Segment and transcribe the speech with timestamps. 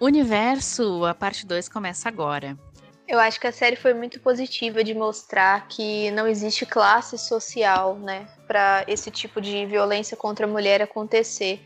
[0.00, 2.56] Universo, a parte 2 começa agora.
[3.08, 7.96] Eu acho que a série foi muito positiva de mostrar que não existe classe social,
[7.96, 11.58] né, para esse tipo de violência contra a mulher acontecer.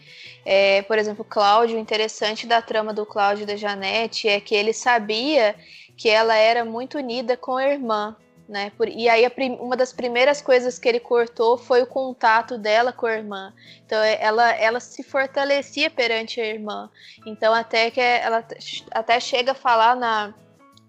[0.46, 4.54] É, por exemplo, Cláudio, o interessante da trama do Cláudio e da Janete é que
[4.54, 5.56] ele sabia
[5.96, 8.16] que ela era muito unida com a irmã,
[8.52, 8.70] né?
[8.76, 9.26] Por, e aí
[9.58, 13.54] uma das primeiras coisas que ele cortou foi o contato dela com a irmã.
[13.86, 16.90] Então é, ela, ela se fortalecia perante a irmã.
[17.26, 18.46] Então até que ela
[18.90, 20.34] até chega a falar na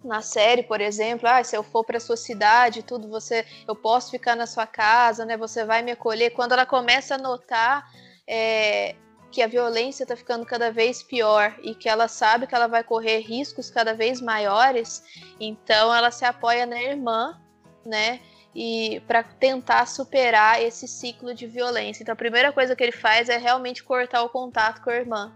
[0.04, 4.12] na série, por exemplo, ah, se eu for para sua cidade, tudo você, eu posso
[4.12, 5.38] ficar na sua casa, né?
[5.38, 6.32] Você vai me acolher.
[6.32, 7.90] Quando ela começa a notar
[8.28, 8.96] é,
[9.32, 12.84] que a violência está ficando cada vez pior e que ela sabe que ela vai
[12.84, 15.02] correr riscos cada vez maiores,
[15.40, 17.40] então ela se apoia na irmã,
[17.86, 18.20] né?
[18.56, 22.04] E para tentar superar esse ciclo de violência.
[22.04, 25.34] Então a primeira coisa que ele faz é realmente cortar o contato com a irmã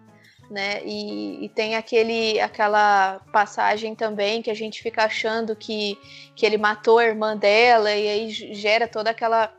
[0.50, 0.82] né?
[0.84, 5.98] E, e, tem aquele, aquela passagem também que a gente fica achando que,
[6.36, 9.54] que ele matou a irmã dela e aí gera toda aquela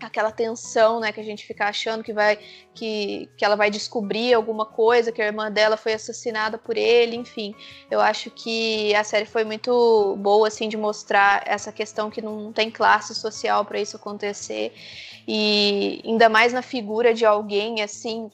[0.00, 2.38] aquela tensão, né, que a gente fica achando que vai
[2.74, 7.16] que, que ela vai descobrir alguma coisa, que a irmã dela foi assassinada por ele,
[7.16, 7.54] enfim.
[7.90, 12.52] Eu acho que a série foi muito boa assim de mostrar essa questão que não
[12.52, 14.72] tem classe social para isso acontecer
[15.26, 18.30] e ainda mais na figura de alguém assim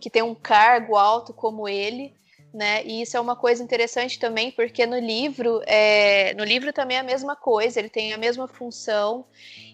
[0.00, 2.14] que tem um cargo alto como ele,
[2.56, 2.82] né?
[2.86, 7.00] E isso é uma coisa interessante também, porque no livro, é, no livro também é
[7.00, 9.26] a mesma coisa, ele tem a mesma função,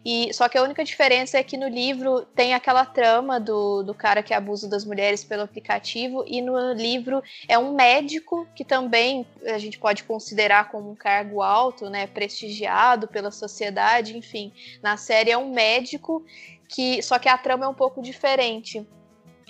[0.04, 3.94] e só que a única diferença é que no livro tem aquela trama do, do
[3.94, 9.24] cara que abusa das mulheres pelo aplicativo, e no livro é um médico que também
[9.46, 12.08] a gente pode considerar como um cargo alto, né?
[12.08, 14.52] Prestigiado pela sociedade, enfim.
[14.82, 16.24] Na série é um médico
[16.68, 17.00] que.
[17.00, 18.84] Só que a trama é um pouco diferente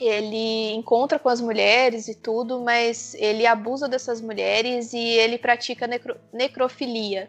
[0.06, 5.86] ele encontra com as mulheres e tudo, mas ele abusa dessas mulheres e ele pratica
[5.86, 7.28] necro necrofilia.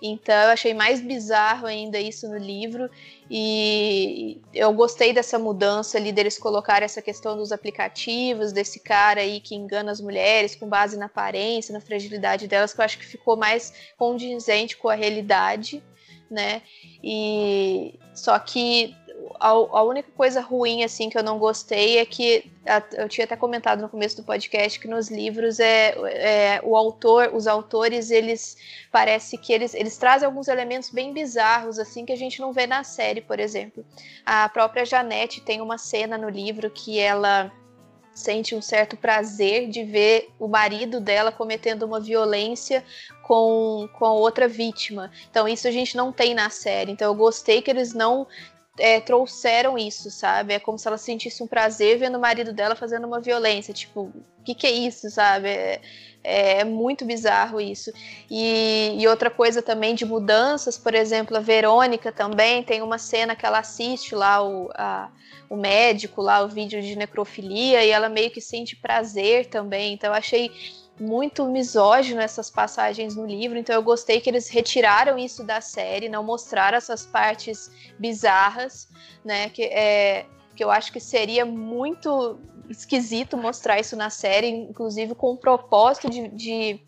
[0.00, 2.88] Então eu achei mais bizarro ainda isso no livro
[3.28, 9.40] e eu gostei dessa mudança ali deles colocar essa questão dos aplicativos, desse cara aí
[9.40, 13.06] que engana as mulheres com base na aparência, na fragilidade delas, que eu acho que
[13.06, 15.82] ficou mais condizente com a realidade,
[16.30, 16.62] né?
[17.02, 18.94] E só que
[19.38, 22.50] a, a, única coisa ruim, assim, que eu não gostei é que
[22.92, 25.94] eu tinha até comentado no começo do podcast que nos livros é,
[26.56, 28.56] é o autor, os autores, eles
[28.92, 32.66] parece que eles, eles trazem alguns elementos bem bizarros, assim, que a gente não vê
[32.66, 33.84] na série, por exemplo.
[34.24, 37.50] A própria Janete tem uma cena no livro que ela
[38.18, 42.84] sente um certo prazer de ver o marido dela cometendo uma violência
[43.22, 45.10] com, com outra vítima.
[45.30, 46.90] Então, isso a gente não tem na série.
[46.90, 48.26] Então, eu gostei que eles não
[48.78, 50.54] é, trouxeram isso, sabe?
[50.54, 53.74] É como se ela sentisse um prazer vendo o marido dela fazendo uma violência.
[53.74, 55.48] Tipo, o que, que é isso, sabe?
[55.48, 55.80] É,
[56.22, 57.92] é, muito bizarro isso.
[58.30, 63.34] E, e, outra coisa também de mudanças, por exemplo, a Verônica também tem uma cena
[63.34, 65.10] que ela assiste lá o, a,
[65.48, 69.94] o médico, lá o vídeo de necrofilia, e ela meio que sente prazer também.
[69.94, 70.50] Então eu achei
[71.00, 76.08] muito misógino essas passagens no livro, então eu gostei que eles retiraram isso da série,
[76.08, 78.88] não mostraram essas partes bizarras,
[79.24, 79.48] né?
[79.48, 82.38] Que, é, que eu acho que seria muito
[82.68, 86.87] esquisito mostrar isso na série, inclusive com o propósito de, de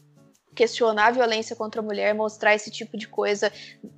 [0.54, 3.52] questionar a violência contra a mulher, mostrar esse tipo de coisa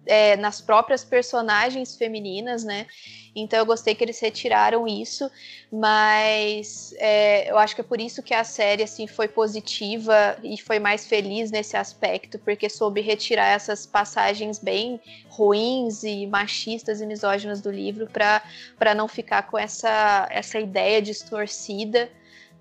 [0.06, 2.86] é, nas próprias personagens femininas, né?
[3.34, 5.30] Então eu gostei que eles retiraram isso,
[5.72, 10.60] mas é, eu acho que é por isso que a série assim foi positiva e
[10.60, 17.06] foi mais feliz nesse aspecto, porque soube retirar essas passagens bem ruins e machistas e
[17.06, 22.10] misóginas do livro para não ficar com essa, essa ideia distorcida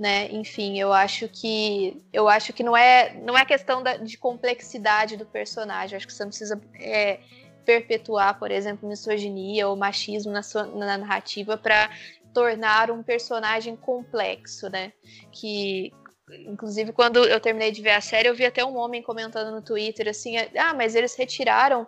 [0.01, 0.27] né?
[0.31, 5.15] Enfim, eu acho que eu acho que não é não é questão da, de complexidade
[5.15, 5.93] do personagem.
[5.93, 7.19] Eu acho que você não precisa é,
[7.63, 11.91] perpetuar, por exemplo, misoginia ou machismo na, sua, na narrativa para
[12.33, 14.91] tornar um personagem complexo, né?
[15.31, 15.93] Que
[16.47, 19.61] inclusive quando eu terminei de ver a série, eu vi até um homem comentando no
[19.61, 21.85] Twitter assim: "Ah, mas eles retiraram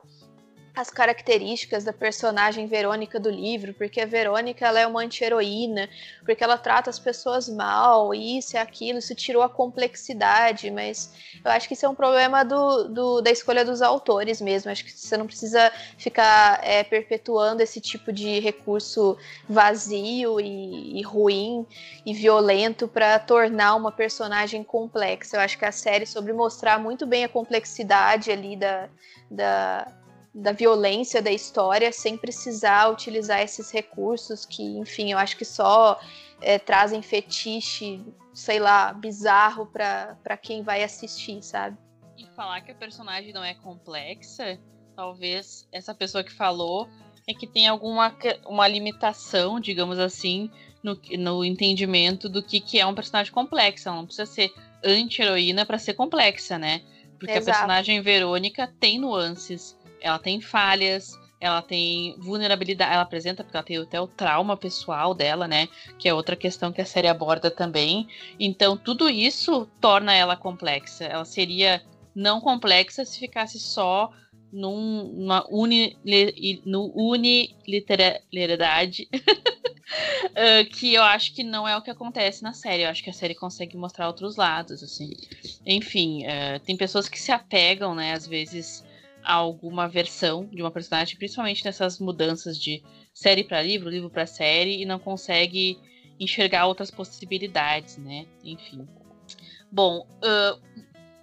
[0.75, 5.87] as características da personagem Verônica do livro, porque a Verônica ela é uma anti-heroína,
[6.25, 11.13] porque ela trata as pessoas mal, isso e aquilo, isso tirou a complexidade, mas
[11.45, 14.83] eu acho que isso é um problema do, do da escolha dos autores mesmo, acho
[14.83, 19.15] que você não precisa ficar é, perpetuando esse tipo de recurso
[19.47, 21.67] vazio e, e ruim
[22.03, 27.05] e violento para tornar uma personagem complexa, eu acho que a série sobre mostrar muito
[27.05, 28.89] bem a complexidade ali da,
[29.29, 30.02] da
[30.33, 35.99] da violência da história sem precisar utilizar esses recursos que, enfim, eu acho que só
[36.41, 38.03] é, trazem fetiche
[38.33, 41.77] sei lá, bizarro para quem vai assistir, sabe?
[42.17, 44.59] E falar que a personagem não é complexa,
[44.95, 46.89] talvez essa pessoa que falou
[47.27, 48.15] é que tem alguma
[48.45, 50.49] uma limitação, digamos assim,
[50.81, 53.87] no, no entendimento do que, que é um personagem complexo.
[53.87, 54.51] Ela não precisa ser
[54.83, 56.81] anti-heroína para ser complexa, né?
[57.17, 57.49] Porque Exato.
[57.49, 63.65] a personagem Verônica tem nuances, ela tem falhas, ela tem vulnerabilidade, ela apresenta porque ela
[63.65, 65.67] tem até o trauma pessoal dela, né?
[65.97, 68.07] Que é outra questão que a série aborda também.
[68.39, 71.03] Então, tudo isso torna ela complexa.
[71.03, 71.83] Ela seria
[72.15, 74.11] não complexa se ficasse só
[74.53, 75.97] num, numa uni,
[76.63, 82.83] no uniliteralidade, uh, que eu acho que não é o que acontece na série.
[82.83, 85.09] Eu acho que a série consegue mostrar outros lados, assim.
[85.65, 88.85] Enfim, uh, tem pessoas que se apegam, né, às vezes,
[89.23, 92.83] alguma versão de uma personagem, principalmente nessas mudanças de
[93.13, 95.79] série para livro, livro para série, e não consegue
[96.19, 98.25] enxergar outras possibilidades, né?
[98.43, 98.87] Enfim.
[99.71, 100.61] Bom, uh,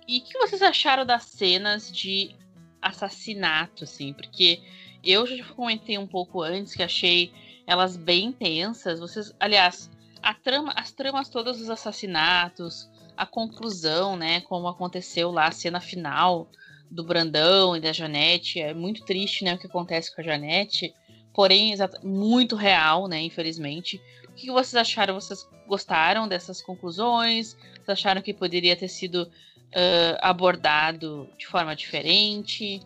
[0.07, 2.35] e o que vocês acharam das cenas de
[2.83, 4.13] assassinato, assim?
[4.13, 4.61] Porque
[5.05, 7.33] eu já comentei um pouco antes que achei
[7.67, 8.99] elas bem intensas.
[8.99, 9.91] Vocês, aliás,
[10.23, 14.41] a trama, as tramas todas dos assassinatos, a conclusão, né?
[14.43, 16.51] Como aconteceu lá, a cena final
[16.91, 18.61] do Brandão e da Janete.
[18.61, 19.55] É muito triste, né?
[19.55, 20.95] O que acontece com a Janete.
[21.33, 23.21] Porém, muito real, né?
[23.21, 24.01] Infelizmente.
[24.29, 25.15] O que vocês acharam?
[25.15, 27.55] Vocês gostaram dessas conclusões?
[27.75, 32.81] Vocês acharam que poderia ter sido uh, abordado de forma diferente?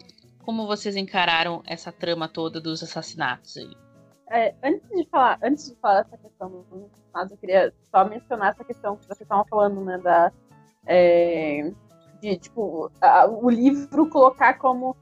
[0.44, 3.74] Como vocês encararam essa trama toda dos assassinatos aí?
[4.30, 6.90] É, antes de falar, antes de falar essa questão dos
[7.30, 10.32] eu queria só mencionar essa questão que vocês estavam falando, né, da
[10.86, 11.72] é,
[12.24, 12.90] de tipo
[13.42, 14.96] o livro colocar como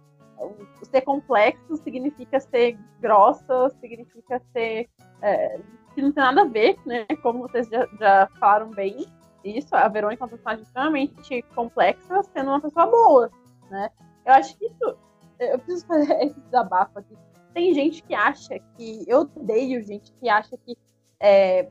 [0.83, 4.89] ser complexo significa ser grossa, significa ser
[5.23, 5.61] é,
[5.95, 7.07] que não tem nada a ver, né?
[7.23, 9.07] Como vocês já, já falaram bem,
[9.45, 13.31] isso, a Verônica é uma personagem extremamente complexa, sendo uma pessoa boa,
[13.71, 13.91] né?
[14.25, 14.97] Eu acho que isso.
[15.39, 17.17] Eu preciso fazer esse desabafo aqui.
[17.55, 19.05] Tem gente que acha que.
[19.07, 20.77] Eu odeio gente que acha que
[21.21, 21.71] é,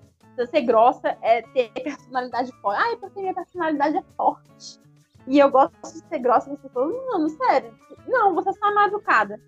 [0.50, 2.82] ser grossa é ter personalidade forte.
[2.82, 4.80] É porque minha personalidade é forte.
[5.28, 7.74] E eu gosto de ser grossa, você falou, não, sério.
[8.08, 9.40] Não, você é só mal educada,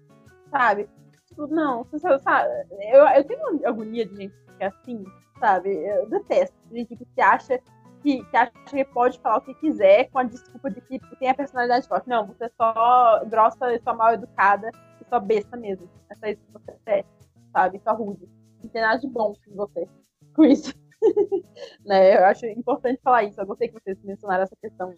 [0.52, 0.90] sabe?
[1.28, 2.50] Tipo, não, você sabe.
[2.92, 5.04] Eu, eu tenho agonia de gente que é assim,
[5.40, 5.70] sabe?
[5.70, 7.60] Eu detesto gente que se acha
[8.04, 11.30] que, que acha que pode falar o que quiser com a desculpa de que tem
[11.30, 12.08] a personalidade forte.
[12.08, 14.70] Não, você é só grossa e só mal educada
[15.02, 15.90] e só besta mesmo.
[16.10, 17.06] É só isso que você é,
[17.52, 17.82] sabe?
[17.84, 18.30] Só rude.
[18.62, 19.88] Não tem nada de bom com você
[20.36, 20.74] com isso.
[21.86, 22.18] né?
[22.18, 23.40] Eu acho importante falar isso.
[23.40, 24.94] Eu gostei que vocês mencionaram essa questão.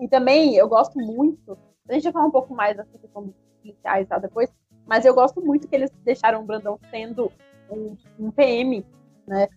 [0.00, 1.56] E também eu gosto muito.
[1.88, 4.50] A gente vai falar um pouco mais dessa questão dos policiais tá, depois,
[4.86, 7.32] mas eu gosto muito que eles deixaram o Brandão sendo
[7.70, 8.84] um, um PM,
[9.26, 9.48] né?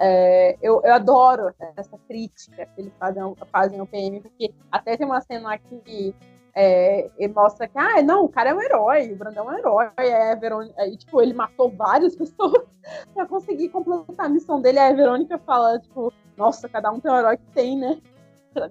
[0.00, 5.04] É, eu, eu, adoro essa crítica que eles fazem, fazem ao PM, porque até tem
[5.04, 6.14] uma cena lá que
[6.54, 9.90] é, mostra que, ah, não, o cara é um herói, o Brandão é um herói,
[9.96, 12.64] é Verônica, e, tipo, ele matou várias pessoas
[13.12, 17.10] pra conseguir completar a missão dele, aí a Verônica fala, tipo, nossa, cada um tem
[17.10, 18.00] o herói que tem, né?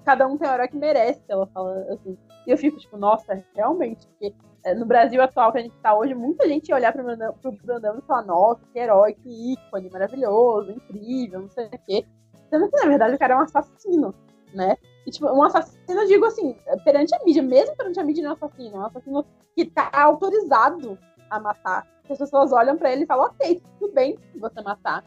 [0.04, 2.18] Cada um tem o herói que merece, ela fala assim.
[2.46, 5.96] E eu fico, tipo, nossa, realmente, porque é, no Brasil atual que a gente está
[5.96, 9.90] hoje, muita gente ia olhar para o Brandão e falar, nossa, que herói, que ícone,
[9.90, 12.06] maravilhoso, incrível, não sei o quê.
[12.50, 14.14] Sendo que, na verdade, o cara é um assassino,
[14.54, 14.78] né?
[15.06, 18.28] E, tipo, um assassino, eu digo assim, perante a mídia, mesmo perante a mídia, ele
[18.28, 18.76] é um assassino.
[18.76, 19.26] É um assassino
[19.56, 20.98] que está autorizado
[21.30, 21.88] a matar.
[22.10, 25.04] As pessoas olham para ele e falam, ok, tudo bem você matar,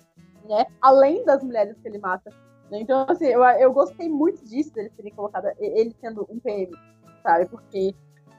[0.49, 0.67] né?
[0.81, 2.31] Além das mulheres que ele mata.
[2.73, 6.73] Então, assim, eu, eu gostei muito disso, dele terem colocado ele sendo um PM,
[7.23, 7.47] sabe?
[7.47, 7.95] Porque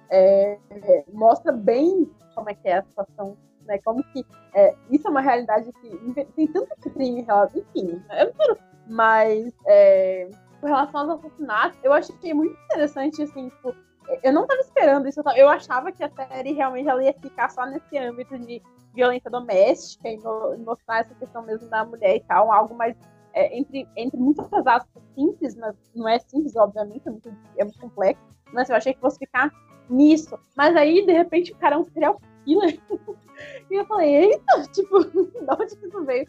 [0.09, 3.77] é, é, mostra bem como é que é a situação, né?
[3.79, 8.57] Como que é, isso é uma realidade que tem tanto crime, enfim, eu não quero,
[8.87, 13.75] mas é, com relação aos assassinatos, eu achei muito interessante, assim, tipo,
[14.23, 17.65] eu não estava esperando isso, eu achava que a série realmente ela ia ficar só
[17.65, 18.61] nesse âmbito de
[18.93, 20.17] violência doméstica e
[20.59, 22.95] mostrar essa questão mesmo da mulher e tal, algo mais
[23.33, 27.79] é, entre, entre muitas aspas simples, mas não é simples, obviamente, é muito, é muito
[27.79, 28.23] complexo,
[28.53, 29.51] mas eu achei que fosse ficar
[29.89, 30.37] nisso.
[30.55, 32.79] Mas aí, de repente, o cara é um serial killer.
[33.69, 36.27] e eu falei, eita, tipo, de onde que isso veio?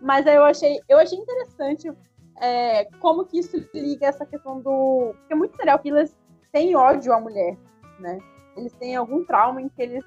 [0.00, 1.90] Mas aí eu achei, eu achei interessante
[2.40, 5.14] é, como que isso liga essa questão do.
[5.20, 6.14] Porque muitos serial killers
[6.52, 7.56] têm ódio à mulher,
[7.98, 8.18] né?
[8.56, 10.04] Eles têm algum trauma em que eles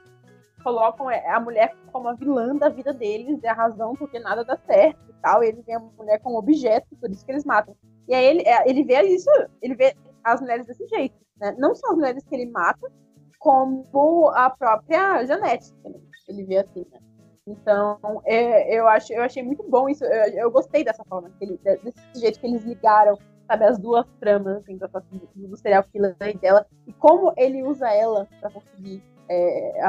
[0.68, 4.44] colocam é, a mulher como a vilã da vida deles, é a razão porque nada
[4.44, 5.42] dá certo e tal.
[5.42, 7.74] E eles veem a mulher como objeto, por isso que eles matam.
[8.06, 9.30] E aí ele, é, ele vê isso,
[9.62, 9.96] ele vê
[10.26, 11.16] as mulheres desse jeito.
[11.40, 11.56] Né?
[11.58, 12.92] Não só as mulheres que ele mata,
[13.40, 16.02] como a própria Janete também.
[16.28, 17.00] Ele vê assim, né?
[17.48, 20.04] Então, é, eu, acho, eu achei muito bom isso.
[20.04, 24.58] Eu, eu gostei dessa forma, ele, desse jeito que eles ligaram, sabe, as duas tramas
[24.58, 29.80] assim, do, do serial killer e dela, e como ele usa ela para conseguir é,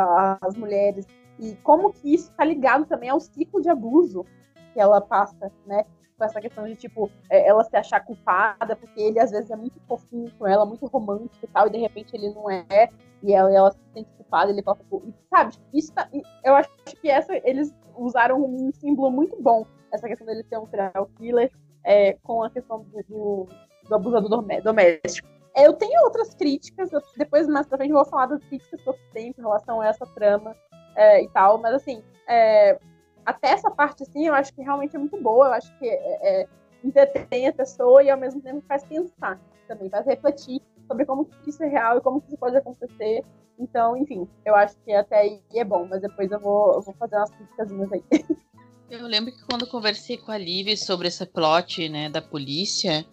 [0.40, 1.06] as mulheres,
[1.38, 4.26] e como que isso está ligado também ao ciclo de abuso
[4.72, 5.84] que ela passa, né?
[6.16, 9.56] Com essa questão de, tipo, é, ela se achar culpada, porque ele às vezes é
[9.56, 12.88] muito fofinho com ela, muito romântico e tal, e de repente ele não é,
[13.22, 14.84] e ela, ela se sente culpada, ele coloca.
[15.04, 16.08] E, sabe, isso tá,
[16.44, 20.66] eu acho que essa, eles usaram um símbolo muito bom, essa questão dele ser um
[20.66, 21.52] serial killer,
[21.84, 23.48] é, com a questão do, do,
[23.88, 25.37] do abusador doméstico.
[25.54, 28.88] É, eu tenho outras críticas, depois mais pra frente eu vou falar das críticas que
[28.88, 30.56] eu tenho em relação a essa trama
[30.94, 32.78] é, e tal, mas assim, é,
[33.24, 36.42] até essa parte assim, eu acho que realmente é muito boa, eu acho que é,
[36.42, 36.48] é,
[36.84, 41.62] entretém a pessoa e ao mesmo tempo faz pensar também, faz refletir sobre como isso
[41.62, 43.22] é real e como isso pode acontecer.
[43.58, 46.94] Então, enfim, eu acho que até aí é bom, mas depois eu vou, eu vou
[46.94, 48.04] fazer umas críticas aí.
[48.90, 53.04] Eu lembro que quando conversei com a Liv sobre esse plot, né, da polícia,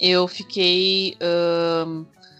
[0.00, 1.16] eu fiquei.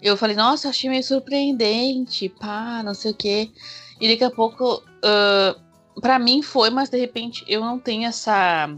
[0.01, 3.51] Eu falei, nossa, achei meio surpreendente, pá, não sei o quê.
[3.99, 8.69] E daqui a pouco, uh, para mim foi, mas de repente eu não tenho essa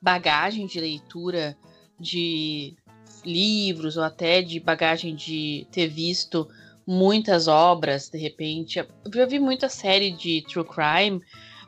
[0.00, 1.56] bagagem de leitura
[1.98, 2.76] de
[3.24, 6.46] livros ou até de bagagem de ter visto
[6.86, 8.78] muitas obras, de repente.
[8.78, 11.20] Eu vi muita série de true crime,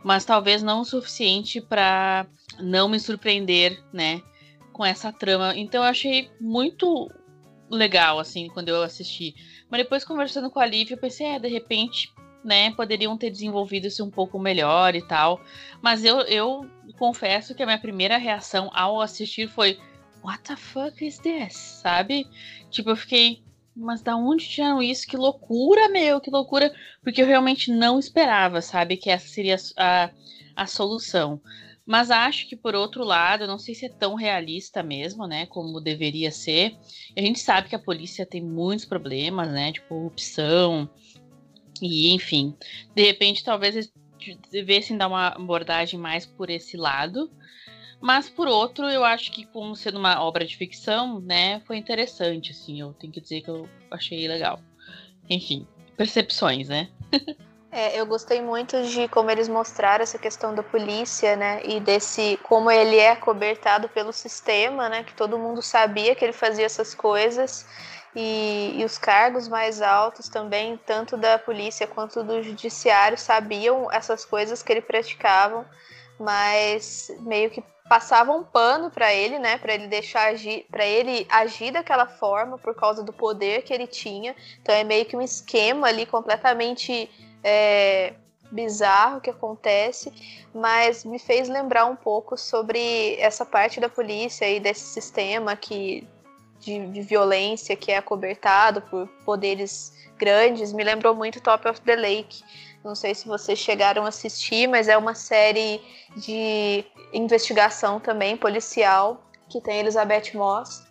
[0.05, 2.27] mas talvez não o suficiente para
[2.61, 4.23] não me surpreender, né,
[4.79, 5.57] com essa trama.
[5.57, 7.11] Então eu achei muito
[7.69, 9.35] legal assim quando eu assisti.
[9.69, 13.89] Mas depois conversando com a Liv, eu pensei, é, de repente, né, poderiam ter desenvolvido
[13.89, 15.41] isso um pouco melhor e tal.
[15.83, 16.65] Mas eu, eu
[16.97, 19.77] confesso que a minha primeira reação ao assistir foi
[20.23, 21.55] What the fuck is this?
[21.55, 22.29] Sabe?
[22.71, 23.43] Tipo, eu fiquei,
[23.75, 25.09] mas da onde tiraram isso?
[25.09, 26.73] Que loucura, meu, que loucura.
[27.03, 30.11] Porque eu realmente não esperava, sabe, que essa seria a,
[30.55, 31.41] a solução.
[31.89, 35.47] Mas acho que, por outro lado, não sei se é tão realista mesmo, né?
[35.47, 36.77] Como deveria ser.
[37.17, 39.73] A gente sabe que a polícia tem muitos problemas, né?
[39.73, 40.87] De corrupção.
[41.81, 42.55] E, enfim.
[42.95, 43.91] De repente, talvez eles
[44.53, 47.33] devessem dar uma abordagem mais por esse lado.
[48.03, 52.53] Mas por outro, eu acho que como sendo uma obra de ficção, né, foi interessante,
[52.53, 54.61] assim, eu tenho que dizer que eu achei legal.
[55.29, 55.67] Enfim,
[55.97, 56.91] percepções, né?
[57.71, 61.61] É, eu gostei muito de como eles mostraram essa questão da polícia, né?
[61.65, 65.05] E desse como ele é cobertado pelo sistema, né?
[65.05, 67.67] Que todo mundo sabia que ele fazia essas coisas.
[68.17, 74.25] E, e os cargos mais altos também, tanto da polícia quanto do judiciário, sabiam essas
[74.25, 75.69] coisas que ele praticava,
[76.19, 81.27] mas meio que passava um pano para ele, né, para ele deixar agir, para ele
[81.31, 84.35] agir daquela forma por causa do poder que ele tinha.
[84.61, 87.11] Então é meio que um esquema ali completamente
[87.43, 88.15] é,
[88.51, 90.13] bizarro que acontece,
[90.55, 96.07] mas me fez lembrar um pouco sobre essa parte da polícia e desse sistema que
[96.61, 100.73] de, de violência que é acobertado por poderes grandes.
[100.73, 102.43] Me lembrou muito Top of the Lake
[102.83, 105.81] não sei se vocês chegaram a assistir, mas é uma série
[106.17, 110.87] de investigação também, policial, que tem Elizabeth Moss.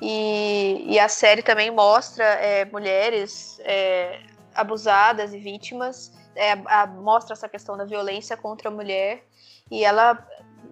[0.00, 4.20] E, e a série também mostra é, mulheres é,
[4.58, 9.24] abusadas e vítimas, é, a, mostra essa questão da violência contra a mulher.
[9.70, 10.26] E ela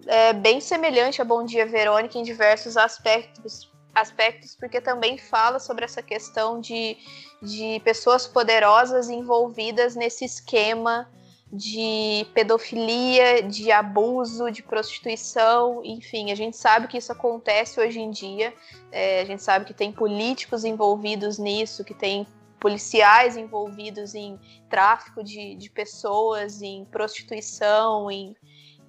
[0.06, 5.84] é bem semelhante a Bom Dia Verônica em diversos aspectos, aspectos, porque também fala sobre
[5.84, 6.96] essa questão de,
[7.42, 11.08] de pessoas poderosas envolvidas nesse esquema
[11.52, 18.10] de pedofilia, de abuso, de prostituição, enfim, a gente sabe que isso acontece hoje em
[18.10, 18.52] dia,
[18.90, 22.26] é, a gente sabe que tem políticos envolvidos nisso, que tem
[22.60, 28.34] policiais envolvidos em tráfico de, de pessoas, em prostituição, em,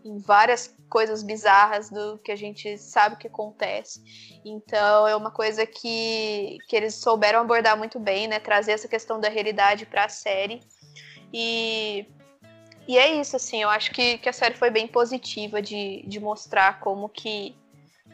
[0.04, 4.02] em várias coisas bizarras do que a gente sabe que acontece.
[4.46, 8.40] Então é uma coisa que, que eles souberam abordar muito bem, né?
[8.40, 10.62] Trazer essa questão da realidade para a série.
[11.34, 12.08] E,
[12.88, 16.20] e é isso, assim, eu acho que, que a série foi bem positiva de, de
[16.20, 17.56] mostrar como que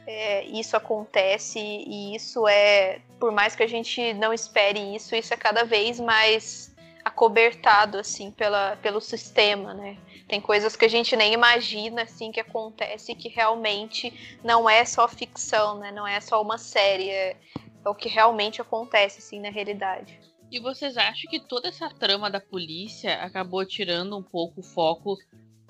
[0.05, 5.33] é, isso acontece e isso é, por mais que a gente não espere isso, isso
[5.33, 9.97] é cada vez mais acobertado, assim, pela, pelo sistema, né?
[10.27, 15.07] Tem coisas que a gente nem imagina assim que acontece que realmente não é só
[15.07, 15.91] ficção, né?
[15.91, 17.37] Não é só uma série, é,
[17.85, 20.19] é o que realmente acontece assim na realidade.
[20.49, 25.17] E vocês acham que toda essa trama da polícia acabou tirando um pouco o foco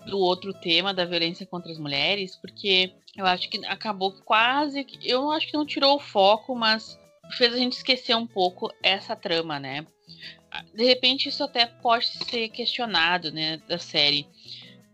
[0.05, 2.36] do outro tema da violência contra as mulheres?
[2.36, 4.86] Porque eu acho que acabou quase.
[5.03, 7.00] Eu acho que não tirou o foco, mas
[7.38, 9.86] fez a gente esquecer um pouco essa trama, né?
[10.74, 14.27] De repente isso até pode ser questionado, né, da série.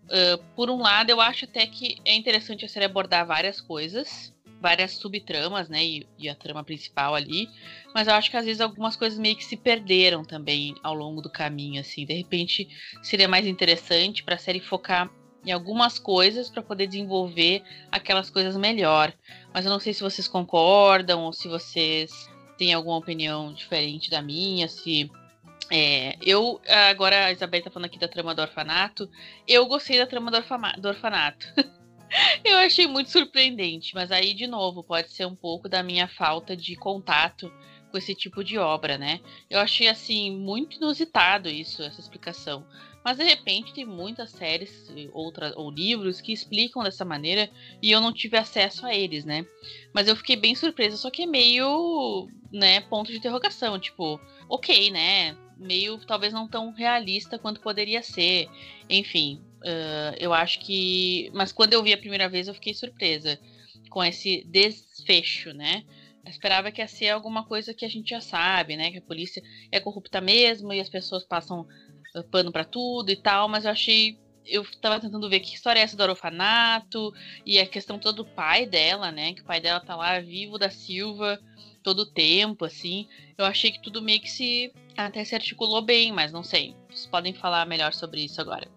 [0.06, 4.34] uh, por um lado, eu acho até que é interessante a série abordar várias coisas,
[4.60, 5.84] várias subtramas, né?
[5.84, 7.48] E, e, a trama principal ali.
[7.94, 11.22] Mas eu acho que às vezes algumas coisas meio que se perderam também ao longo
[11.22, 12.06] do caminho, assim.
[12.06, 12.68] De repente
[13.02, 15.10] seria mais interessante para a série focar
[15.46, 19.14] em algumas coisas para poder desenvolver aquelas coisas melhor.
[19.54, 22.12] Mas eu não sei se vocês concordam ou se vocês
[22.58, 25.10] têm alguma opinião diferente da minha, se
[25.72, 29.10] é, eu, agora a Isabel tá falando aqui da trama do orfanato.
[29.48, 30.82] Eu gostei da trama do, orfanato.
[30.82, 31.48] Do orfanato.
[32.44, 36.56] eu achei muito surpreendente, mas aí, de novo, pode ser um pouco da minha falta
[36.56, 37.52] de contato
[37.92, 39.20] com esse tipo de obra, né?
[39.50, 42.66] Eu achei, assim, muito inusitado isso, essa explicação.
[43.04, 47.50] Mas de repente tem muitas séries outra, ou livros que explicam dessa maneira
[47.82, 49.46] e eu não tive acesso a eles, né?
[49.94, 54.92] Mas eu fiquei bem surpresa, só que é meio, né, ponto de interrogação, tipo, ok,
[54.92, 55.36] né?
[55.58, 58.50] Meio talvez não tão realista quanto poderia ser.
[58.90, 61.30] Enfim, uh, eu acho que.
[61.34, 63.40] Mas quando eu vi a primeira vez eu fiquei surpresa
[63.90, 65.84] com esse desfecho, né?
[66.24, 68.92] Eu esperava que ia ser alguma coisa que a gente já sabe, né?
[68.92, 71.68] Que a polícia é corrupta mesmo e as pessoas passam
[72.32, 74.18] pano para tudo e tal, mas eu achei.
[74.46, 77.14] Eu tava tentando ver que história é essa do orfanato
[77.46, 79.34] e a questão toda do pai dela, né?
[79.34, 81.40] Que o pai dela tá lá vivo da Silva
[81.84, 83.08] todo o tempo, assim.
[83.38, 86.76] Eu achei que tudo meio que se até se articulou bem, mas não sei.
[86.90, 88.68] Vocês podem falar melhor sobre isso agora.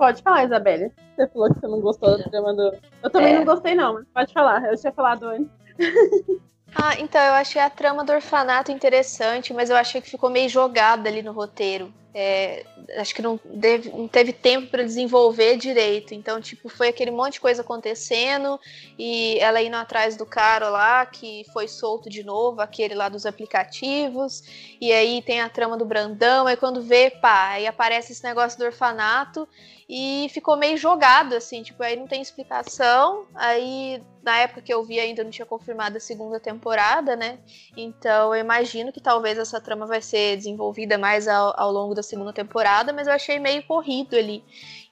[0.00, 0.90] Pode falar, Isabelle.
[1.14, 2.74] Você falou que você não gostou do tema do.
[3.02, 3.36] Eu também é.
[3.36, 4.64] não gostei, não, mas pode falar.
[4.64, 5.52] Eu tinha falado antes.
[6.74, 10.48] ah, então eu achei a trama do orfanato interessante, mas eu achei que ficou meio
[10.48, 11.92] jogada ali no roteiro.
[12.14, 12.64] É,
[12.96, 16.14] acho que não, deve, não teve tempo para desenvolver direito.
[16.14, 18.58] Então, tipo, foi aquele monte de coisa acontecendo
[18.98, 23.26] e ela indo atrás do cara lá que foi solto de novo, aquele lá dos
[23.26, 24.42] aplicativos.
[24.80, 26.46] E aí tem a trama do Brandão.
[26.46, 29.46] Aí quando vê, pá, aí aparece esse negócio do orfanato
[29.92, 33.26] e ficou meio jogado, assim, tipo, aí não tem explicação.
[33.34, 37.40] Aí, na época que eu vi, ainda não tinha confirmado a segunda temporada, né?
[37.76, 42.04] Então, eu imagino que talvez essa trama vai ser desenvolvida mais ao, ao longo da
[42.04, 44.44] segunda temporada, mas eu achei meio corrido ali.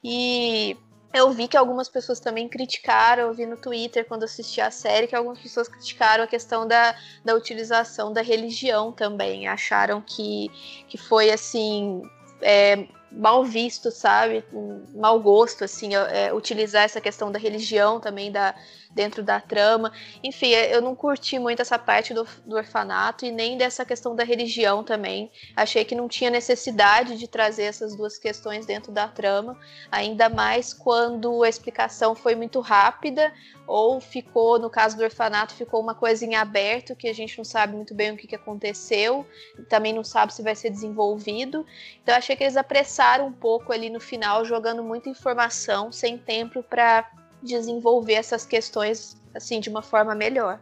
[0.02, 0.76] E
[1.14, 5.06] eu vi que algumas pessoas também criticaram, eu vi no Twitter quando assisti a série,
[5.06, 9.46] que algumas pessoas criticaram a questão da, da utilização da religião também.
[9.46, 10.50] Acharam que,
[10.88, 12.02] que foi assim.
[12.40, 14.44] É, mal visto, sabe?
[14.52, 18.54] Um mau gosto, assim, é, utilizar essa questão da religião também da,
[18.90, 19.92] dentro da trama.
[20.22, 24.14] Enfim, é, eu não curti muito essa parte do, do orfanato e nem dessa questão
[24.14, 25.30] da religião também.
[25.54, 29.58] Achei que não tinha necessidade de trazer essas duas questões dentro da trama,
[29.90, 33.32] ainda mais quando a explicação foi muito rápida
[33.66, 37.44] ou ficou, no caso do orfanato, ficou uma coisa em aberto que a gente não
[37.44, 39.26] sabe muito bem o que, que aconteceu,
[39.68, 41.66] também não sabe se vai ser desenvolvido.
[42.02, 46.62] Então achei que eles apressaram um pouco ali no final, jogando muita informação, sem tempo
[46.62, 47.10] para
[47.42, 50.60] desenvolver essas questões assim de uma forma melhor.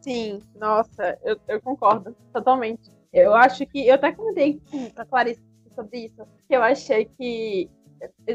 [0.00, 2.90] Sim, nossa, eu, eu concordo totalmente.
[3.12, 5.42] Eu acho que eu até comentei com a Clarice
[5.74, 7.70] sobre isso, que eu achei que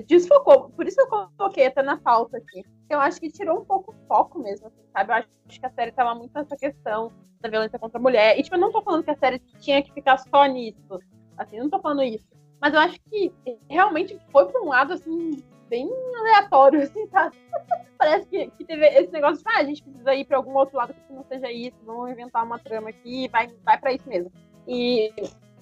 [0.08, 2.64] desfocou, por isso eu coloquei até na pauta aqui.
[2.90, 5.12] Eu acho que tirou um pouco o foco mesmo, assim, sabe?
[5.12, 8.38] Eu acho que a série tava muito nessa questão da violência contra a mulher.
[8.38, 11.00] E, tipo, eu não tô falando que a série tinha que ficar só nisso.
[11.38, 12.26] Assim, não tô falando isso.
[12.60, 13.32] Mas eu acho que
[13.70, 17.38] realmente foi pra um lado, assim, bem aleatório, assim, sabe?
[17.98, 20.78] Parece que, que teve esse negócio de, ah, a gente precisa ir pra algum outro
[20.78, 24.32] lado que não seja isso, vamos inventar uma trama aqui, vai, vai pra isso mesmo.
[24.68, 25.14] E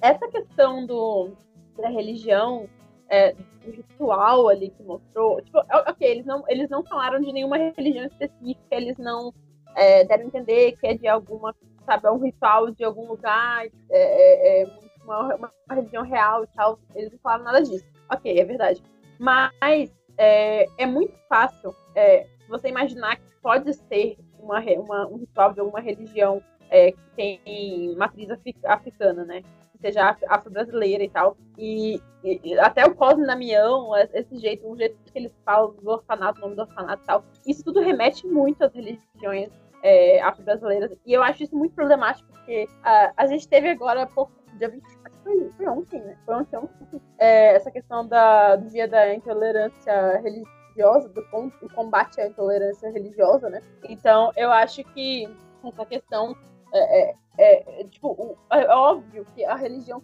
[0.01, 1.31] essa questão do,
[1.77, 2.67] da religião,
[3.09, 7.57] é, do ritual ali que mostrou, tipo, ok, eles não, eles não falaram de nenhuma
[7.57, 9.33] religião específica, eles não
[9.75, 13.71] é, deram entender que é de alguma, sabe, é um ritual de algum lugar, é,
[13.91, 17.85] é, é uma, uma, religião real e tal, eles não falaram nada disso.
[18.11, 18.81] Ok, é verdade.
[19.19, 25.53] Mas é, é muito fácil é, você imaginar que pode ser uma, uma, um ritual
[25.53, 28.29] de alguma religião é, que tem matriz
[28.65, 29.41] africana, né?
[29.71, 31.37] Que seja afro-brasileira e tal.
[31.57, 36.39] E, e, até o Cosme Damião, esse jeito, o jeito que eles falam do orfanato,
[36.39, 39.49] o nome do orfanato e tal, isso tudo remete muito às religiões
[39.83, 40.97] é, afro-brasileiras.
[41.05, 44.96] E eu acho isso muito problemático, porque a, a gente teve agora, pouco, dia 20,
[45.27, 46.17] foi, foi ontem, né?
[46.25, 47.01] Foi ontem, ontem.
[47.17, 51.21] É, essa questão da, do dia da intolerância religiosa, do,
[51.61, 53.61] do combate à intolerância religiosa, né?
[53.89, 55.27] Então, eu acho que
[55.65, 56.35] essa questão
[56.73, 60.01] é, é, é, tipo, é óbvio que a religião,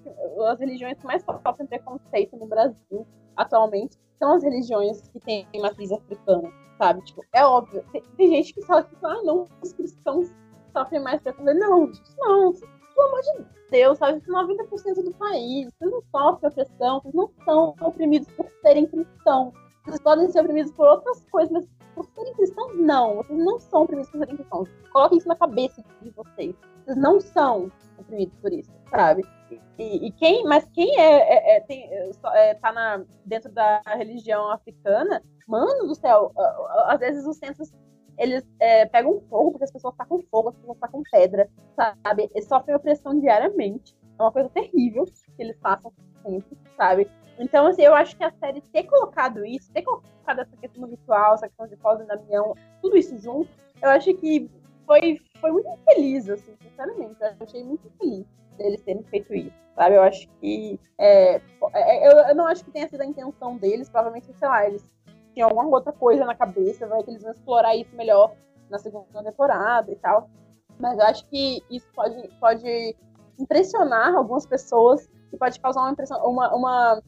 [0.49, 3.07] as religiões que mais sofrem preconceito no Brasil
[3.38, 7.01] atualmente são as religiões que têm matriz africana, sabe?
[7.05, 7.83] Tipo, é óbvio.
[7.91, 10.33] Tem, tem gente que fala que, ah, não, os cristãos
[10.75, 11.57] sofrem mais preconceito.
[11.57, 12.53] Não, não,
[12.95, 14.21] pelo amor de Deus, sabe?
[14.21, 19.53] 90% do país, vocês não sofrem opressão, vocês não são oprimidos por serem cristãos,
[19.86, 23.17] Vocês podem ser oprimidos por outras coisas, mas por serem cristãos, não.
[23.17, 24.69] Vocês não são oprimidos por serem cristãos.
[24.91, 26.56] Coloquem isso na cabeça de vocês.
[26.84, 29.23] Vocês não são oprimidos por isso, sabe?
[29.77, 31.89] E, e quem, mas quem é, é, é, tem,
[32.34, 36.32] é, tá na, dentro da religião africana, mano do céu,
[36.86, 37.71] às vezes os centros
[38.17, 41.49] eles é, pegam fogo porque as pessoas estão com fogo, as pessoas estão com pedra,
[41.76, 42.30] sabe?
[42.34, 43.95] Eles sofrem opressão diariamente.
[44.19, 45.91] É uma coisa terrível que eles passam
[46.23, 47.10] sempre, sabe?
[47.39, 51.34] Então, assim, eu acho que a série ter colocado isso, ter colocado essa questão ritual,
[51.34, 53.49] essa questão de Fosa da Damião, tudo isso junto,
[53.82, 54.49] eu acho que
[54.86, 57.17] foi, foi muito feliz, assim, sinceramente.
[57.21, 58.26] Eu achei muito feliz
[58.58, 59.95] deles terem feito isso, sabe?
[59.95, 60.80] Eu acho que.
[60.97, 61.41] É,
[61.73, 64.86] é, eu, eu não acho que tenha sido a intenção deles, provavelmente, sei lá, eles
[65.34, 68.34] tinham alguma outra coisa na cabeça, vai que eles vão explorar isso melhor
[68.69, 70.30] na segunda temporada e tal.
[70.80, 72.96] Mas eu acho que isso pode, pode
[73.39, 77.02] impressionar algumas pessoas e pode causar uma impressão, uma, uma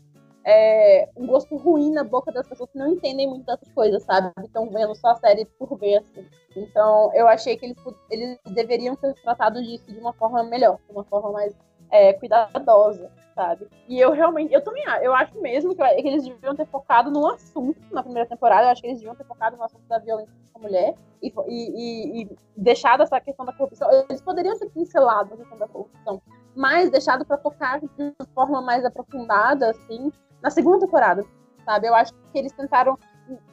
[0.45, 4.31] é, um gosto ruim na boca das pessoas que não entendem muito dessas coisas, sabe?
[4.43, 6.23] Estão vendo só a série por ver, assim.
[6.55, 7.77] Então, eu achei que eles,
[8.11, 11.55] eles deveriam ter tratado disso de uma forma melhor, de uma forma mais
[11.91, 13.67] é, cuidadosa, sabe?
[13.87, 17.27] E eu realmente, eu também eu acho mesmo que, que, eles deviam ter focado no
[17.27, 20.33] assunto na primeira temporada, eu acho que eles deviam ter focado no assunto da violência
[20.33, 23.89] contra a mulher e, e, e, deixado essa questão da corrupção.
[24.09, 26.21] Eles poderiam ter pincelado a questão da corrupção,
[26.55, 27.87] mas deixado para tocar de
[28.33, 31.25] forma mais aprofundada, assim, na segunda temporada,
[31.65, 31.87] sabe?
[31.87, 32.97] Eu acho que eles tentaram,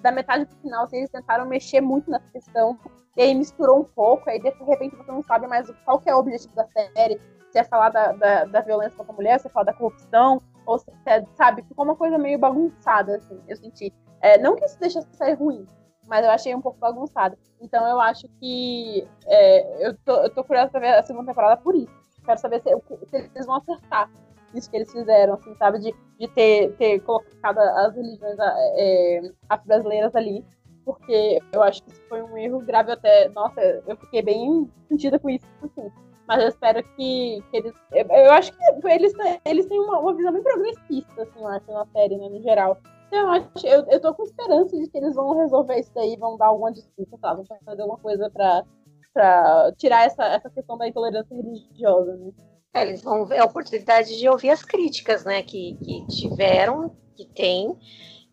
[0.01, 2.79] da metade pro final, assim, eles tentaram mexer muito nessa questão,
[3.17, 6.15] e aí misturou um pouco, aí de repente você não sabe mais qual que é
[6.15, 9.47] o objetivo da série, se é falar da, da, da violência contra a mulher, se
[9.47, 13.57] é falar da corrupção, ou se é, sabe, ficou uma coisa meio bagunçada, assim, eu
[13.57, 13.93] senti.
[14.21, 15.67] É, não que isso deixe a série ruim,
[16.07, 17.37] mas eu achei um pouco bagunçada.
[17.61, 21.61] Então eu acho que é, eu, tô, eu tô curiosa pra ver a segunda temporada
[21.61, 21.93] por isso.
[22.25, 22.71] Quero saber se,
[23.09, 24.09] se eles vão acertar
[24.55, 25.79] isso que eles fizeram, assim, sabe?
[25.79, 30.45] De, de ter, ter colocado as religiões é, afro-brasileiras ali.
[30.85, 33.29] Porque eu acho que isso foi um erro grave até.
[33.29, 35.91] Nossa, eu fiquei bem sentida com isso, assim.
[36.27, 37.73] Mas eu espero que, que eles.
[37.93, 39.13] Eu acho que eles,
[39.45, 42.79] eles têm uma, uma visão bem progressista, assim, eu acho, na série, né, no geral.
[43.09, 46.17] Então, eu, acho, eu, eu tô com esperança de que eles vão resolver isso daí,
[46.17, 47.35] vão dar alguma desculpa, tá?
[47.35, 48.65] Vão fazer alguma coisa pra,
[49.13, 52.33] pra tirar essa, essa questão da intolerância religiosa, né?
[52.75, 57.27] É, eles vão ver a oportunidade de ouvir as críticas, né, que, que tiveram, que
[57.27, 57.77] tem.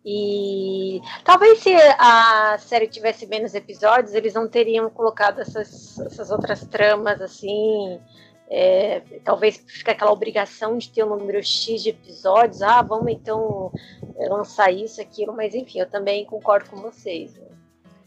[0.06, 6.66] E talvez se a série tivesse menos episódios, eles não teriam colocado essas, essas outras
[6.66, 8.00] tramas assim.
[8.50, 12.62] É, talvez fique aquela obrigação de ter um número X de episódios.
[12.62, 13.72] Ah, vamos então
[14.18, 17.36] lançar isso, aquilo, mas enfim, eu também concordo com vocês.
[17.36, 17.48] Né?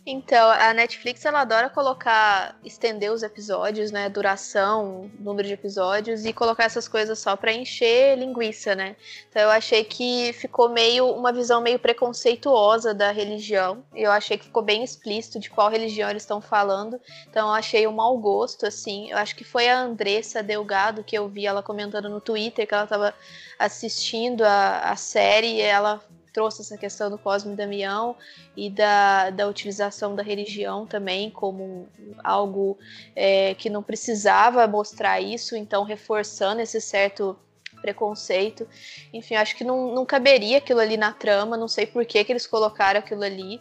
[0.05, 6.33] Então, a Netflix ela adora colocar, estender os episódios, né, duração, número de episódios e
[6.33, 8.97] colocar essas coisas só para encher linguiça, né?
[9.31, 13.85] Então eu achei que ficou meio uma visão meio preconceituosa da religião.
[13.95, 17.01] Eu achei que ficou bem explícito de qual religião eles estão falando.
[17.31, 19.09] Então eu achei um mau gosto assim.
[19.09, 22.75] Eu acho que foi a Andressa Delgado que eu vi ela comentando no Twitter que
[22.75, 23.15] ela estava
[23.57, 28.17] assistindo a, a série e ela trouxe essa questão do Cosme Damião
[28.57, 31.89] e da, da utilização da religião também como
[32.25, 32.79] algo
[33.15, 37.37] é, que não precisava mostrar isso, então reforçando esse certo
[37.81, 38.67] preconceito.
[39.13, 42.33] Enfim, acho que não, não caberia aquilo ali na trama, não sei por que, que
[42.33, 43.61] eles colocaram aquilo ali.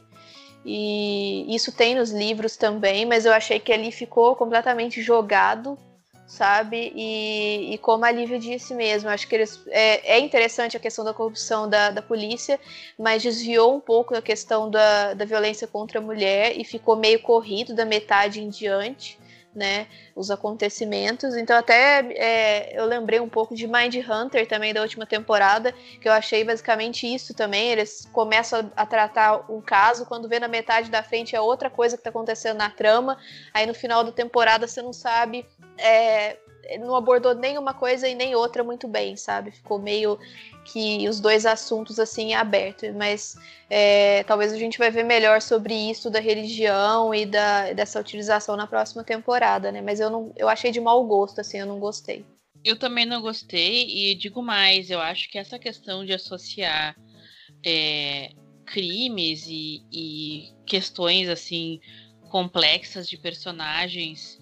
[0.64, 5.78] E isso tem nos livros também, mas eu achei que ali ficou completamente jogado
[6.32, 6.94] sabe?
[6.96, 11.04] E, e, como a Lívia disse mesmo, acho que eles, é, é, interessante a questão
[11.04, 12.58] da corrupção da, da polícia,
[12.98, 17.22] mas desviou um pouco a questão da, da violência contra a mulher e ficou meio
[17.22, 19.20] corrido da metade em diante.
[19.54, 21.36] Né, os acontecimentos.
[21.36, 26.08] Então, até é, eu lembrei um pouco de Mind Hunter também da última temporada, que
[26.08, 27.70] eu achei basicamente isso também.
[27.70, 31.70] Eles começam a, a tratar um caso, quando vê na metade da frente é outra
[31.70, 33.17] coisa que está acontecendo na trama.
[33.54, 35.46] Aí no final da temporada você não sabe
[35.78, 36.38] é,
[36.80, 39.52] não abordou nem uma coisa e nem outra muito bem, sabe?
[39.52, 40.18] Ficou meio
[40.66, 43.36] que os dois assuntos assim abertos, mas
[43.70, 48.56] é, talvez a gente vai ver melhor sobre isso da religião e da, dessa utilização
[48.56, 49.82] na próxima temporada, né?
[49.82, 52.26] Mas eu não, eu achei de mau gosto, assim, eu não gostei.
[52.64, 56.96] Eu também não gostei e digo mais, eu acho que essa questão de associar
[57.66, 58.32] é,
[58.66, 61.80] crimes e, e questões assim
[62.30, 64.40] complexas de personagens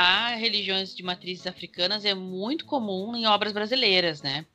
[0.00, 4.46] a religiões de matrizes africanas é muito comum em obras brasileiras, né?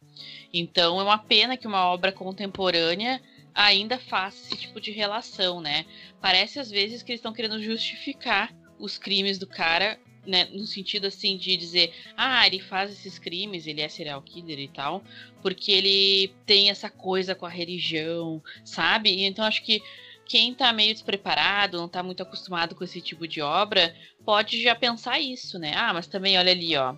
[0.51, 3.21] Então é uma pena que uma obra contemporânea
[3.53, 5.85] ainda faça esse tipo de relação, né?
[6.19, 11.05] Parece às vezes que eles estão querendo justificar os crimes do cara né, no sentido
[11.05, 15.03] assim de dizer, ah, ele faz esses crimes, ele é serial killer e tal,
[15.43, 19.23] porque ele tem essa coisa com a religião, sabe?
[19.23, 19.79] Então acho que
[20.27, 24.75] quem tá meio despreparado, não tá muito acostumado com esse tipo de obra, pode já
[24.75, 25.73] pensar isso, né?
[25.75, 26.95] Ah, mas também olha ali, ó,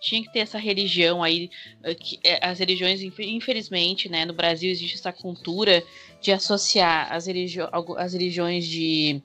[0.00, 1.50] tinha que ter essa religião aí,
[1.82, 5.82] eh, que, eh, as religiões, infelizmente, né, no Brasil existe essa cultura
[6.20, 7.58] de associar as, religi
[7.96, 9.22] as religiões de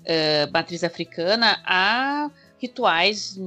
[0.00, 3.38] uh, matriz africana a rituais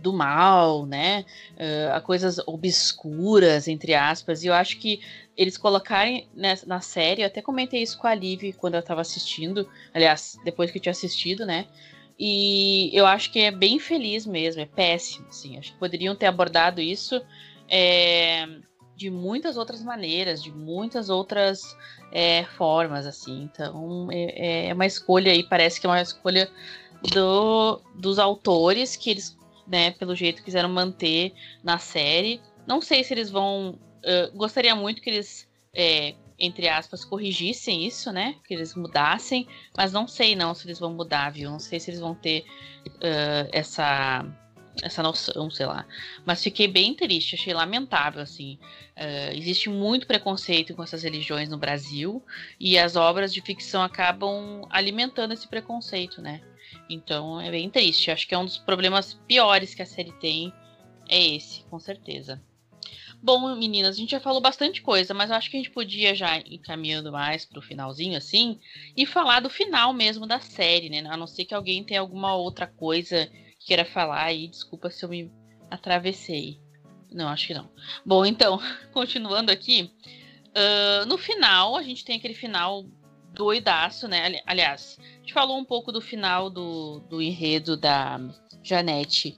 [0.00, 5.00] do mal, né, uh, a coisas obscuras, entre aspas, e eu acho que
[5.36, 9.00] eles colocarem nessa, na série, eu até comentei isso com a Liv quando eu tava
[9.00, 11.66] assistindo, aliás, depois que eu tinha assistido, né,
[12.18, 15.58] e eu acho que é bem feliz mesmo, é péssimo, assim.
[15.58, 17.20] Acho que poderiam ter abordado isso
[17.68, 18.46] é,
[18.96, 21.76] de muitas outras maneiras, de muitas outras
[22.10, 23.42] é, formas, assim.
[23.42, 26.50] Então é, é, uma escolha aí, parece que é uma escolha
[27.12, 32.40] do, dos autores que eles, né, pelo jeito, quiseram manter na série.
[32.66, 33.78] Não sei se eles vão.
[34.04, 38.36] Uh, gostaria muito que eles é, entre aspas, corrigissem isso, né?
[38.46, 41.50] Que eles mudassem, mas não sei não se eles vão mudar, viu?
[41.50, 42.44] Não sei se eles vão ter
[42.86, 44.24] uh, essa
[44.82, 45.86] essa noção, sei lá.
[46.26, 48.58] Mas fiquei bem triste, achei lamentável, assim.
[48.94, 52.22] Uh, existe muito preconceito com essas religiões no Brasil
[52.60, 56.42] e as obras de ficção acabam alimentando esse preconceito, né?
[56.88, 58.10] Então é bem triste.
[58.10, 60.52] Acho que é um dos problemas piores que a série tem.
[61.08, 62.42] É esse, com certeza.
[63.22, 66.38] Bom, meninas, a gente já falou bastante coisa, mas acho que a gente podia já
[66.38, 68.60] ir caminhando mais pro finalzinho, assim,
[68.96, 71.02] e falar do final mesmo da série, né?
[71.08, 73.26] A não ser que alguém tenha alguma outra coisa
[73.58, 74.48] que queira falar aí.
[74.48, 75.32] Desculpa se eu me
[75.70, 76.60] atravessei.
[77.10, 77.70] Não, acho que não.
[78.04, 78.60] Bom, então,
[78.92, 79.90] continuando aqui.
[80.48, 82.84] Uh, no final, a gente tem aquele final
[83.36, 84.40] doidaço, né?
[84.46, 88.18] Aliás, a gente falou um pouco do final do, do enredo da
[88.62, 89.36] Janete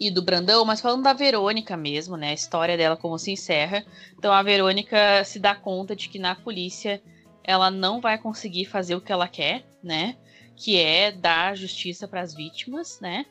[0.00, 2.30] e do Brandão, mas falando da Verônica mesmo, né?
[2.30, 3.84] A história dela como se encerra.
[4.18, 7.02] Então a Verônica se dá conta de que na polícia
[7.44, 10.16] ela não vai conseguir fazer o que ela quer, né?
[10.56, 13.26] Que é dar justiça para as vítimas, né?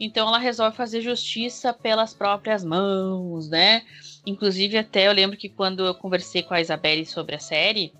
[0.00, 3.82] Então ela resolve fazer justiça pelas próprias mãos, né?
[4.24, 7.92] Inclusive até eu lembro que quando eu conversei com a Isabelle sobre a série,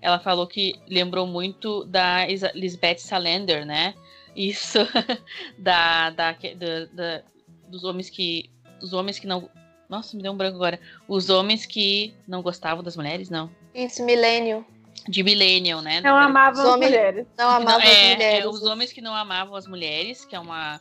[0.00, 3.94] ela falou que lembrou muito da Lisbeth Salander, né?
[4.36, 4.78] Isso
[5.58, 7.22] da, da, da, da
[7.68, 8.50] dos homens que.
[8.82, 9.48] Os homens que não.
[9.88, 10.80] Nossa, me deu um branco agora.
[11.08, 13.50] Os homens que não gostavam das mulheres, não.
[13.74, 14.64] Isso, milênio.
[15.08, 16.00] De millennial, né?
[16.00, 17.26] Não amavam as mulheres.
[17.36, 18.44] Não amavam as é, mulheres.
[18.44, 20.80] É, os homens que não amavam as mulheres, que é uma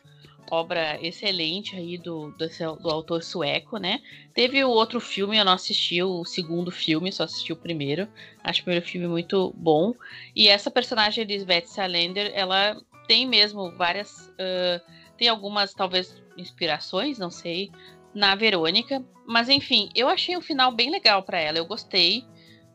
[0.54, 4.00] obra excelente aí do, do, do, autor sueco, né?
[4.34, 8.08] Teve o outro filme, eu não assisti o segundo filme, só assisti o primeiro.
[8.44, 9.94] Acho o primeiro filme muito bom.
[10.36, 14.28] E essa personagem, Lisbeth Salander, ela tem mesmo várias.
[14.30, 14.80] Uh,
[15.18, 17.72] tem algumas, talvez, inspirações, não sei,
[18.14, 19.04] na Verônica.
[19.26, 21.58] Mas enfim, eu achei o final bem legal para ela.
[21.58, 22.26] Eu gostei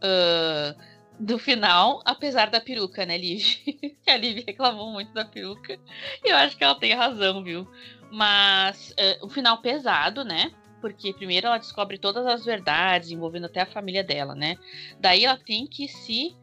[0.02, 3.44] uh, do final, apesar da peruca, né, Liv?
[4.06, 5.78] a Liv reclamou muito da peruca.
[6.24, 7.66] E eu acho que ela tem razão, viu?
[8.10, 10.52] Mas uh, o final pesado, né?
[10.80, 14.56] Porque primeiro ela descobre todas as verdades, envolvendo até a família dela, né?
[15.00, 16.36] Daí ela tem que se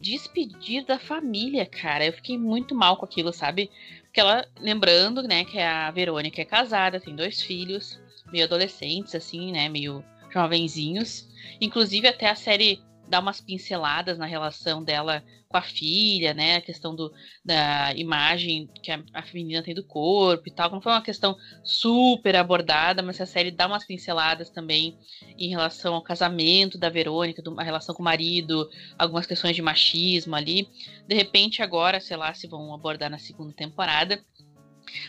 [0.00, 2.06] despedir da família, cara.
[2.06, 3.70] Eu fiquei muito mal com aquilo, sabe?
[4.16, 8.00] que ela, lembrando, né, que a Verônica é casada, tem dois filhos,
[8.32, 10.02] meio adolescentes, assim, né, meio
[10.32, 11.28] jovenzinhos.
[11.60, 16.56] Inclusive, até a série dá umas pinceladas na relação dela com a filha, né?
[16.56, 17.12] A questão do,
[17.44, 20.70] da imagem que a, a menina tem do corpo e tal.
[20.70, 24.96] Não foi uma questão super abordada, mas a série dá umas pinceladas também
[25.38, 29.62] em relação ao casamento da Verônica, do, a relação com o marido, algumas questões de
[29.62, 30.68] machismo ali.
[31.06, 34.22] De repente, agora, sei lá, se vão abordar na segunda temporada.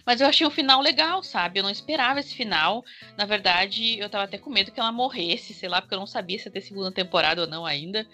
[0.05, 1.59] Mas eu achei o final legal, sabe?
[1.59, 2.83] Eu não esperava esse final.
[3.17, 6.07] Na verdade, eu tava até com medo que ela morresse, sei lá, porque eu não
[6.07, 8.07] sabia se ia ter segunda temporada ou não ainda.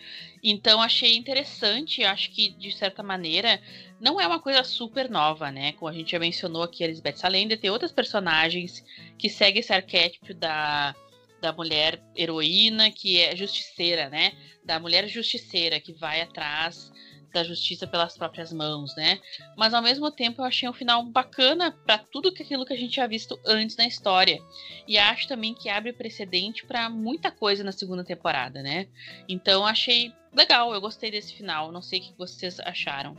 [0.44, 3.62] Então achei interessante, acho que de certa maneira
[4.00, 5.74] não é uma coisa super nova, né?
[5.74, 8.84] Como a gente já mencionou aqui, a Elizabeth Salender tem outras personagens
[9.18, 10.96] que seguem esse arquétipo da
[11.44, 14.32] da mulher heroína que é justiceira, né?
[14.64, 16.90] Da mulher justiceira que vai atrás
[17.34, 19.20] da justiça pelas próprias mãos, né?
[19.58, 22.96] Mas ao mesmo tempo eu achei um final bacana para tudo aquilo que a gente
[22.96, 24.40] já visto antes na história.
[24.88, 28.88] E acho também que abre precedente para muita coisa na segunda temporada, né?
[29.28, 31.72] Então achei legal, eu gostei desse final.
[31.72, 33.18] Não sei o que vocês acharam.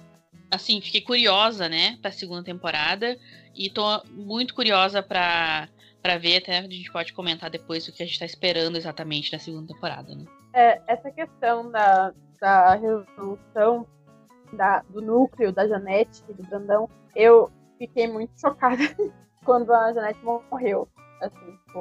[0.50, 3.18] Assim, fiquei curiosa, né, para a segunda temporada
[3.54, 5.68] e tô muito curiosa para
[6.00, 9.32] para ver até a gente pode comentar depois o que a gente está esperando exatamente
[9.32, 10.26] na segunda temporada, né?
[10.52, 13.86] É, essa questão da, da resolução
[14.56, 18.82] da, do núcleo da Janete do Brandão, eu fiquei muito chocada.
[19.44, 20.88] quando a Janete morreu.
[21.20, 21.78] Assim, tipo,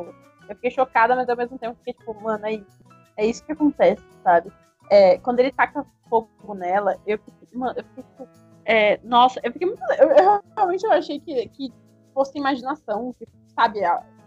[0.50, 2.84] eu fiquei chocada, mas ao mesmo tempo fiquei tipo, mano, é isso,
[3.18, 4.52] é isso que acontece, sabe?
[4.90, 8.28] É, quando ele taca fogo nela, eu fiquei, mano, eu fiquei tipo,
[8.66, 9.82] é, nossa, eu fiquei muito.
[9.98, 11.74] Eu, eu, realmente eu achei que, que
[12.14, 13.80] fosse imaginação, que, sabe,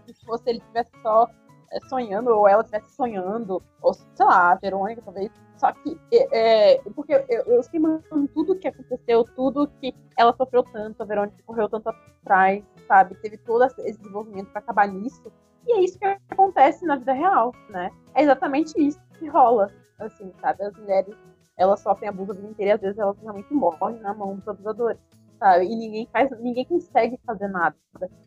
[0.05, 1.29] que fosse ele tivesse só
[1.71, 5.31] é, sonhando, ou ela estivesse sonhando, ou sei lá, a Verônica talvez.
[5.57, 10.35] Só que, é, é porque eu, eu fiquei mandando tudo que aconteceu, tudo que ela
[10.37, 13.15] sofreu tanto, a Verônica correu tanto atrás, sabe?
[13.17, 15.33] Teve todo esse desenvolvimento para acabar nisso.
[15.67, 17.91] E é isso que acontece na vida real, né?
[18.15, 20.63] É exatamente isso que rola, assim, sabe?
[20.63, 21.15] As mulheres,
[21.57, 24.47] elas sofrem abuso a vida inteira e às vezes elas realmente morrem na mão dos
[24.47, 25.01] abusadores,
[25.39, 25.65] sabe?
[25.65, 27.77] E ninguém faz, ninguém consegue fazer nada.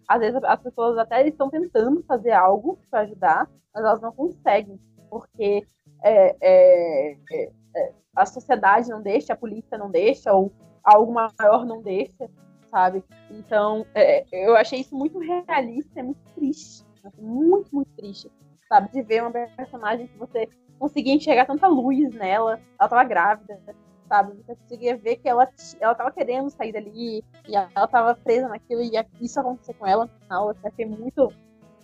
[0.08, 4.80] Às vezes as pessoas até estão tentando fazer algo para ajudar, mas elas não conseguem,
[5.10, 5.66] porque
[6.04, 10.52] é, é, é, é, a sociedade não deixa, a polícia não deixa, ou
[10.84, 12.30] algo maior não deixa,
[12.70, 13.04] sabe?
[13.30, 16.86] Então, é, eu achei isso muito realista, é muito triste,
[17.18, 18.32] muito, muito triste,
[18.68, 18.92] sabe?
[18.92, 23.60] De ver uma personagem que você conseguia enxergar tanta luz nela, ela tava grávida,
[24.08, 24.34] sabe?
[24.38, 25.48] Você conseguia ver que ela,
[25.80, 30.06] ela tava querendo sair dali, e ela tava presa naquilo, e isso aconteceu com ela
[30.06, 31.32] no final, eu achei muito...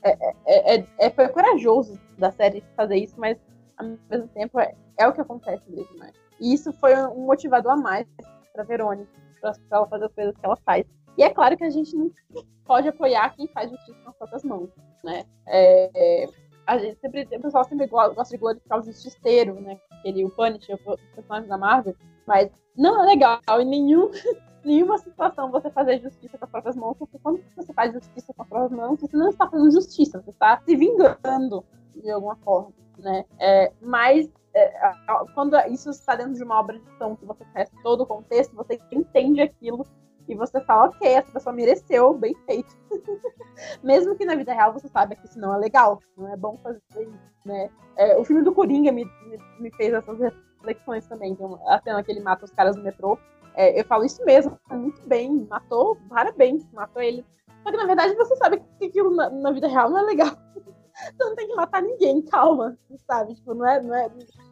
[0.03, 0.11] É,
[0.45, 3.39] é, é, é, foi corajoso da série fazer isso, mas
[3.77, 6.11] ao mesmo tempo é, é o que acontece mesmo, né?
[6.39, 8.07] E isso foi um motivador a mais
[8.53, 9.09] para Verônica,
[9.41, 10.85] para ela fazer as coisas que ela faz.
[11.17, 12.11] E é claro que a gente não
[12.65, 14.69] pode apoiar quem faz justiça com as próprias mãos,
[15.03, 15.23] né?
[15.47, 16.27] É,
[16.65, 19.79] a gente sempre, o pessoal sempre gosta de glorificar o justiceiro, né?
[19.91, 24.09] Aquele, o Punisher, o personagem da Marvel, mas não é legal em nenhum,
[24.65, 28.41] nenhuma situação você fazer justiça com as próprias mãos, porque quando você faz justiça com
[28.41, 31.63] as próprias mãos, você não está fazendo justiça, você está se vingando
[31.95, 33.25] de alguma forma né?
[33.39, 34.71] É, mas é,
[35.33, 38.55] quando isso está dentro de uma obra de ficção que você conhece todo o contexto,
[38.55, 39.85] você entende aquilo
[40.27, 42.75] e você fala, ok, essa pessoa mereceu, bem feito.
[43.83, 46.57] Mesmo que na vida real você saiba que isso não é legal, não é bom
[46.63, 47.69] fazer isso, né?
[47.95, 51.31] É, o filme do Coringa me, me, me, fez essas reflexões também.
[51.31, 53.17] Então, a cena que ele mata os caras no metrô,
[53.53, 57.25] é, eu falo isso mesmo, muito bem, matou, parabéns, matou ele.
[57.63, 60.31] Só que na verdade você sabe que aquilo na, na vida real não é legal.
[60.95, 63.35] Você não tem que matar ninguém, calma, sabe?
[63.35, 64.09] Tipo, não é, não é.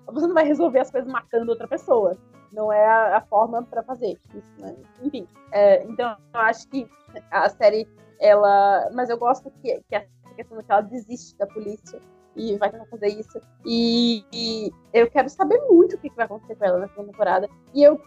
[0.08, 2.18] Você não vai resolver as coisas matando outra pessoa.
[2.52, 4.76] Não é a, a forma para fazer isso, né?
[5.02, 5.28] Enfim.
[5.52, 6.88] É, então, eu acho que
[7.32, 7.88] a série,
[8.20, 8.90] ela.
[8.94, 12.00] Mas eu gosto que, que a questão que ela desiste da polícia
[12.36, 13.40] e vai tentar fazer isso.
[13.66, 17.50] E, e, eu quero saber muito o que, vai acontecer com ela na segunda temporada.
[17.74, 18.00] E eu,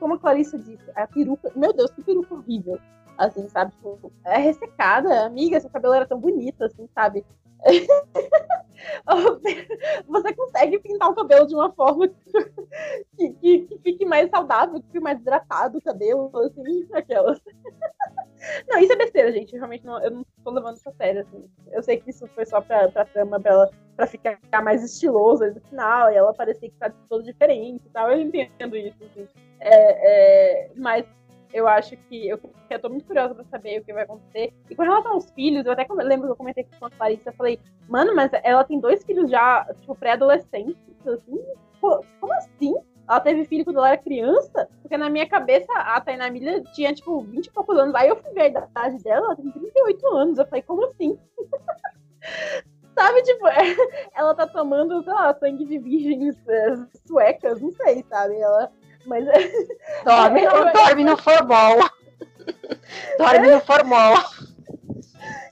[0.00, 1.50] como a Clarissa disse, a peruca.
[1.54, 2.78] Meu Deus, que peruca horrível.
[3.16, 3.72] Assim, sabe?
[3.72, 5.26] Tipo, é ressecada.
[5.26, 7.24] Amiga, seu cabelo era tão bonito, assim, sabe?
[10.06, 14.86] você consegue pintar o cabelo de uma forma que, que, que, fique mais saudável, que
[14.86, 17.40] fique mais hidratado o cabelo, assim, aquelas.
[18.68, 19.56] Não, isso é besteira, gente.
[19.56, 21.48] Realmente não, eu não tô levando isso a sério, assim.
[21.72, 25.50] Eu sei que isso foi só pra, pra trama, pra, ela, pra ficar mais estilosa
[25.50, 28.10] no final, e ela parecia que tá todo diferente e tal.
[28.10, 29.26] Eu entendo isso, assim.
[29.60, 31.06] É, é, mas
[31.54, 32.38] eu acho que eu,
[32.68, 34.52] eu tô muito curiosa pra saber o que vai acontecer.
[34.68, 37.34] E com relação aos filhos, eu até lembro que eu comentei com a Clarissa, eu
[37.34, 41.40] falei, mano, mas ela tem dois filhos já, tipo, pré-adolescentes, assim?
[41.80, 42.74] Como assim?
[43.08, 44.68] Ela teve filho quando ela era criança?
[44.82, 47.94] Porque na minha cabeça a Tainá Milha tinha, tipo, 20 e poucos anos.
[47.94, 50.38] Aí eu fui ver a idade dela, ela tem 38 anos.
[50.38, 51.16] Eu falei, como assim?
[52.96, 53.46] sabe, tipo,
[54.12, 56.74] ela tá tomando, sei lá, sangue de virgens é,
[57.06, 58.40] suecas, não sei, sabe?
[58.40, 58.72] Ela
[59.06, 59.24] mas
[60.04, 61.78] dorme, no, dorme no formol.
[63.18, 64.14] dorme no formol.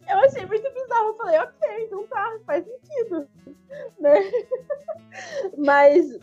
[0.08, 1.08] Eu achei muito bizarro.
[1.08, 3.28] Eu falei, ok, então tá, faz sentido.
[3.98, 4.20] Né?
[5.56, 6.18] Mas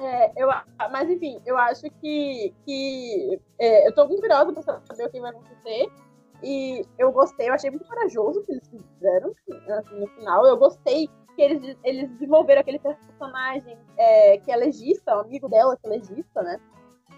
[0.00, 0.48] é, eu,
[0.90, 5.20] mas enfim, eu acho que, que é, eu tô muito curiosa pra saber o que
[5.20, 5.86] vai acontecer.
[6.42, 9.34] E eu gostei, eu achei muito corajoso o que eles fizeram
[9.78, 10.46] assim, no final.
[10.46, 15.76] Eu gostei que eles, eles desenvolveram aquele personagem é, que é legista, o amigo dela
[15.76, 16.58] que é legista, né?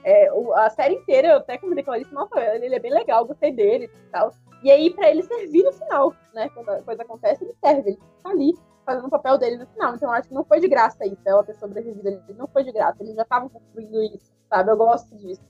[0.05, 2.93] É, o, a série inteira, eu até comentei com ela disse, nossa, ele é bem
[2.93, 4.33] legal, gostei dele e tal.
[4.63, 6.49] E aí, pra ele servir no final, né?
[6.51, 9.95] Quando a coisa acontece, ele serve, ele tá ali fazendo o papel dele no final.
[9.95, 12.09] Então, eu acho que não foi de graça isso, ela ter sobrevivido.
[12.09, 14.71] Ele não foi de graça, eles já estavam construindo isso, sabe?
[14.71, 15.43] Eu gosto disso.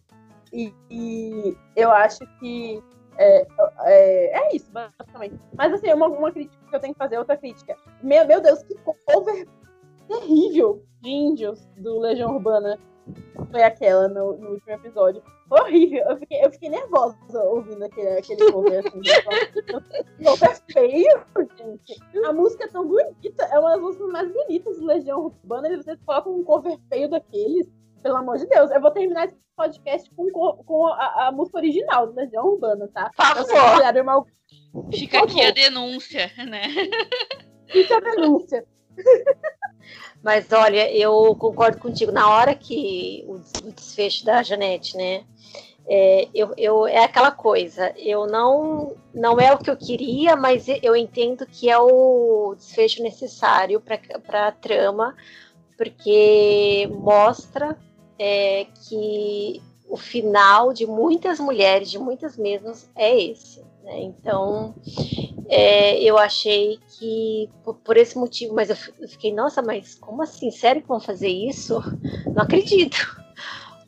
[0.52, 2.82] E, e eu acho que
[3.18, 3.46] é,
[3.84, 5.38] é, é, isso, basicamente.
[5.56, 7.76] Mas assim, uma, uma crítica que eu tenho que fazer, outra crítica.
[8.02, 8.74] Meu, meu Deus, que
[9.06, 9.46] cover
[10.06, 12.78] terrível de índios do Legião Urbana
[13.50, 15.22] foi aquela no, no último episódio.
[15.48, 16.04] Foi horrível.
[16.10, 19.00] Eu fiquei, eu fiquei nervosa ouvindo aquele, aquele cover assim.
[20.24, 21.24] cover feio,
[21.56, 22.02] gente.
[22.24, 23.44] A música é tão bonita.
[23.44, 25.68] É uma das músicas mais bonitas do Legião Urbana.
[25.68, 27.66] E vocês colocam um cover feio daqueles.
[28.02, 32.06] Pelo amor de Deus, eu vou terminar esse podcast com, com a, a música original
[32.06, 33.10] do Legião Urbana, tá?
[33.16, 34.02] Por favor.
[34.02, 34.24] Uma,
[34.92, 36.62] Fica aqui a denúncia, né?
[37.66, 38.64] Fica a denúncia.
[40.22, 42.12] Mas olha, eu concordo contigo.
[42.12, 43.38] Na hora que o
[43.70, 45.24] desfecho da Janete, né?
[45.90, 50.66] É, eu, eu, é aquela coisa, eu não não é o que eu queria, mas
[50.82, 55.16] eu entendo que é o desfecho necessário para a trama,
[55.78, 57.74] porque mostra
[58.18, 63.60] é, que o final de muitas mulheres, de muitas mesmas, é esse.
[63.82, 64.02] Né?
[64.02, 64.74] Então,
[65.48, 70.22] é, eu achei que por, por, esse motivo, mas eu, eu fiquei, nossa, mas como
[70.22, 70.50] assim?
[70.50, 71.80] Sério que vão fazer isso?
[72.34, 72.96] Não acredito.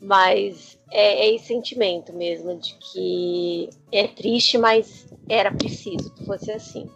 [0.03, 6.51] Mas é, é esse sentimento mesmo de que é triste, mas era preciso que fosse
[6.51, 6.89] assim.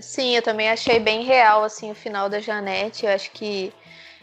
[0.00, 3.06] Sim, eu também achei bem real assim o final da Janete.
[3.06, 3.72] Eu acho que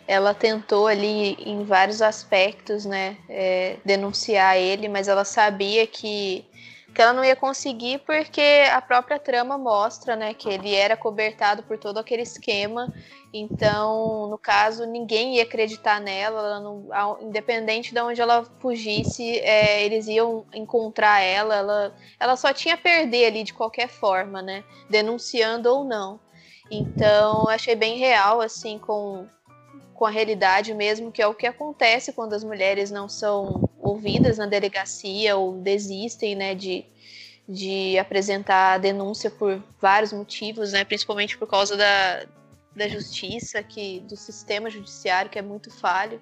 [0.10, 6.44] ela tentou ali em vários aspectos, né, é, denunciar ele, mas ela sabia que
[6.92, 8.42] que ela não ia conseguir porque
[8.74, 12.92] a própria trama mostra, né, que ele era cobertado por todo aquele esquema.
[13.32, 20.08] Então, no caso, ninguém ia acreditar nela, não, independente de onde ela fugisse, é, eles
[20.08, 21.96] iam encontrar ela, ela.
[22.20, 26.20] Ela só tinha a perder ali de qualquer forma, né, denunciando ou não.
[26.72, 29.28] Então, achei bem real, assim, com,
[30.00, 34.38] com a realidade mesmo, que é o que acontece quando as mulheres não são ouvidas
[34.38, 36.86] na delegacia ou desistem, né, de,
[37.48, 42.26] de apresentar a denúncia por vários motivos, né, principalmente por causa da,
[42.74, 46.22] da justiça, que do sistema judiciário que é muito falho.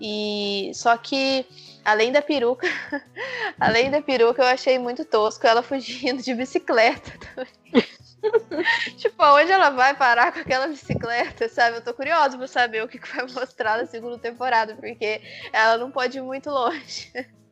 [0.00, 1.44] E só que
[1.84, 2.66] além da peruca,
[3.60, 7.84] além da peruca, eu achei muito tosco ela fugindo de bicicleta também.
[8.96, 11.76] tipo, aonde ela vai parar com aquela bicicleta, sabe?
[11.76, 15.20] Eu tô curiosa pra saber o que vai mostrar na segunda temporada, porque
[15.52, 17.12] ela não pode ir muito longe.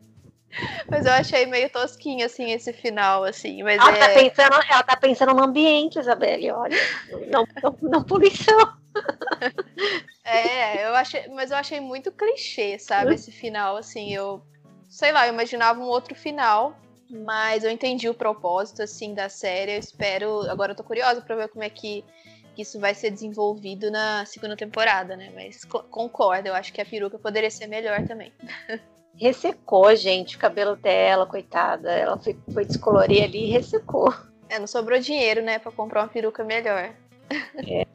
[0.90, 3.62] Mas eu achei meio tosquinho, assim, esse final, assim.
[3.62, 3.98] Mas ela, é...
[3.98, 6.76] tá pensando, ela tá pensando no ambiente, Isabelle, olha.
[7.28, 8.78] Não, não, não poluição.
[10.22, 13.14] É, eu achei, mas eu achei muito clichê, sabe?
[13.14, 14.40] Esse final, assim, eu.
[14.88, 16.76] Sei lá, eu imaginava um outro final.
[17.10, 19.72] Mas eu entendi o propósito, assim, da série.
[19.72, 20.42] Eu espero.
[20.50, 22.04] Agora eu tô curiosa pra ver como é que
[22.56, 25.30] isso vai ser desenvolvido na segunda temporada, né?
[25.34, 28.32] Mas co concordo, eu acho que a peruca poderia ser melhor também.
[29.16, 31.90] Ressecou, gente, o cabelo dela, coitada.
[31.90, 34.14] Ela foi, foi descolorir ali e ressecou.
[34.48, 36.94] É, não sobrou dinheiro, né, pra comprar uma peruca melhor.
[37.56, 37.86] É.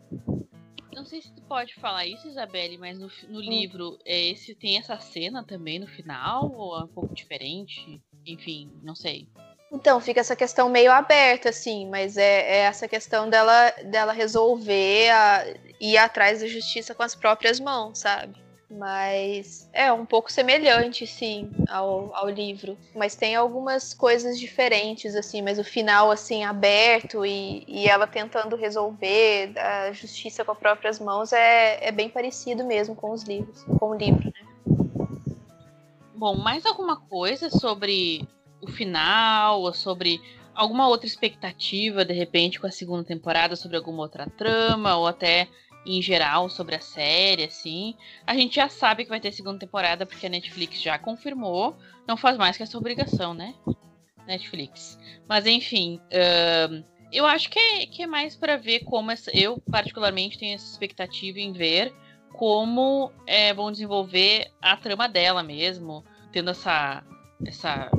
[0.94, 3.42] Não sei se tu pode falar isso, Isabelle, mas no, no hum.
[3.42, 8.02] livro, é, esse tem essa cena também no final, ou é um pouco diferente?
[8.26, 9.28] Enfim, não sei.
[9.72, 15.10] Então, fica essa questão meio aberta, assim, mas é, é essa questão dela, dela resolver
[15.10, 15.46] a,
[15.82, 18.36] ir atrás da justiça com as próprias mãos, sabe?
[18.70, 22.78] Mas é um pouco semelhante, sim, ao, ao livro.
[22.96, 28.56] Mas tem algumas coisas diferentes, assim, mas o final, assim, aberto e, e ela tentando
[28.56, 33.64] resolver a justiça com as próprias mãos é, é bem parecido mesmo com os livros,
[33.80, 34.55] com o livro, né?
[36.18, 38.26] Bom, mais alguma coisa sobre
[38.62, 40.22] o final, ou sobre
[40.54, 45.50] alguma outra expectativa, de repente, com a segunda temporada, sobre alguma outra trama, ou até
[45.86, 47.96] em geral sobre a série, assim.
[48.26, 51.76] A gente já sabe que vai ter segunda temporada, porque a Netflix já confirmou.
[52.08, 53.54] Não faz mais que essa obrigação, né?
[54.26, 54.98] Netflix.
[55.28, 56.00] Mas enfim,
[57.12, 60.72] eu acho que é, que é mais para ver como essa, eu particularmente tenho essa
[60.72, 61.94] expectativa em ver
[62.36, 67.04] como é, vão desenvolver a trama dela mesmo, tendo essa,
[67.46, 67.90] essa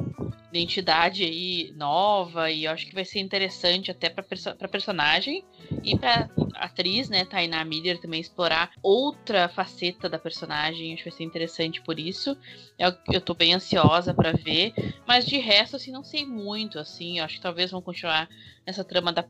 [0.50, 5.44] identidade aí nova e eu acho que vai ser interessante até para perso personagem
[5.82, 11.16] e para atriz, né, Tainá Miller também explorar outra faceta da personagem, acho que vai
[11.16, 12.36] ser interessante por isso.
[12.78, 14.72] Eu, eu tô bem ansiosa para ver,
[15.06, 18.28] mas de resto assim não sei muito assim, eu acho que talvez vão continuar
[18.66, 19.24] nessa trama da,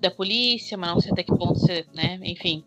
[0.00, 2.64] da polícia, mas não sei até que ponto você, né, enfim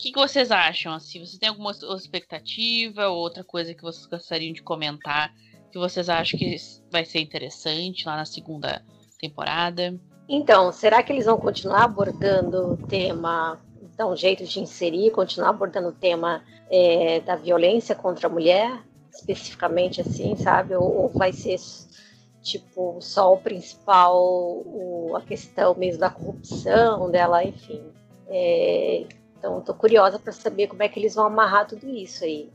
[0.00, 0.92] que, que vocês acham?
[0.92, 5.32] Assim, vocês têm alguma expectativa ou outra coisa que vocês gostariam de comentar
[5.70, 6.56] que vocês acham que
[6.90, 8.82] vai ser interessante lá na segunda
[9.18, 9.98] temporada?
[10.28, 13.60] Então, será que eles vão continuar abordando o tema,
[13.96, 18.82] dar um jeito de inserir, continuar abordando o tema é, da violência contra a mulher,
[19.12, 20.74] especificamente assim, sabe?
[20.74, 21.58] Ou, ou vai ser
[22.42, 27.82] tipo só o principal, o, a questão mesmo da corrupção dela, enfim.
[28.28, 29.06] É,
[29.40, 32.52] então, estou curiosa para saber como é que eles vão amarrar tudo isso aí.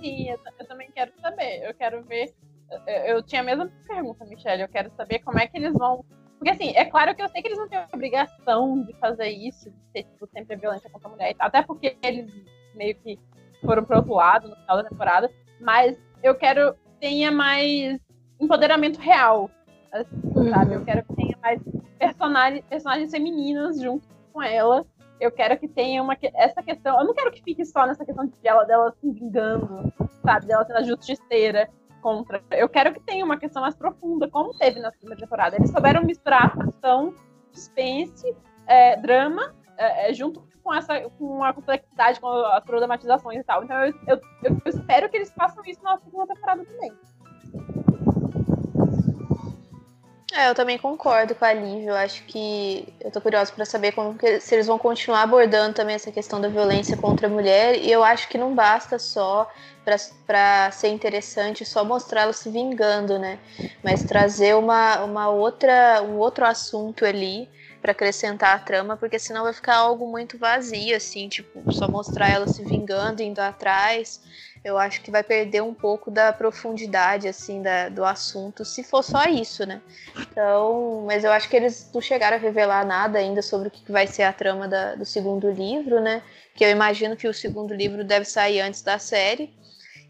[0.00, 1.68] Sim, eu, eu também quero saber.
[1.68, 2.34] Eu quero ver.
[2.70, 4.62] Eu, eu, tinha a mesma pergunta, Michelle.
[4.62, 6.02] Eu quero saber como é que eles vão.
[6.38, 9.70] Porque, assim, é claro que eu sei que eles não têm obrigação de fazer isso,
[9.70, 11.36] de ser tipo, sempre violência contra a mulher.
[11.38, 12.32] Até porque eles
[12.74, 13.18] meio que
[13.62, 15.30] foram pro outro lado no final da temporada.
[15.60, 18.00] Mas eu quero que tenha mais
[18.40, 19.50] empoderamento real
[19.92, 20.48] assim, uhum.
[20.48, 20.74] sabe?
[20.74, 21.60] Eu quero que tenha mais
[21.98, 24.84] personagens, personagens femininas junto com ela.
[25.20, 26.98] Eu quero que tenha uma essa questão.
[26.98, 29.92] Eu não quero que fique só nessa questão de ela dela se vingando,
[30.24, 30.46] sabe?
[30.46, 31.70] Dela sendo a justiceira
[32.00, 32.42] contra.
[32.50, 35.56] Eu quero que tenha uma questão mais profunda, como teve na segunda temporada.
[35.56, 37.14] Eles souberam misturar ação,
[37.52, 38.34] suspense,
[38.66, 43.62] é, drama, é, é, junto com essa com a complexidade, com as problematizações e tal.
[43.64, 46.92] Então eu, eu, eu espero que eles façam isso na segunda temporada também.
[50.34, 51.90] É, eu também concordo com a Lívia.
[51.90, 55.74] Eu acho que eu tô curiosa para saber como que, se eles vão continuar abordando
[55.74, 57.76] também essa questão da violência contra a mulher.
[57.78, 59.50] E eu acho que não basta só
[60.26, 63.38] para ser interessante só mostrar ela se vingando, né?
[63.82, 67.48] Mas trazer uma, uma outra um outro assunto ali
[67.82, 72.28] para acrescentar a trama, porque senão vai ficar algo muito vazio assim, tipo, só mostrar
[72.28, 74.20] ela se vingando, indo atrás
[74.64, 79.02] eu acho que vai perder um pouco da profundidade assim da, do assunto, se for
[79.02, 79.82] só isso, né?
[80.16, 83.90] Então, mas eu acho que eles não chegaram a revelar nada ainda sobre o que
[83.90, 86.22] vai ser a trama da, do segundo livro, né?
[86.54, 89.52] Que eu imagino que o segundo livro deve sair antes da série.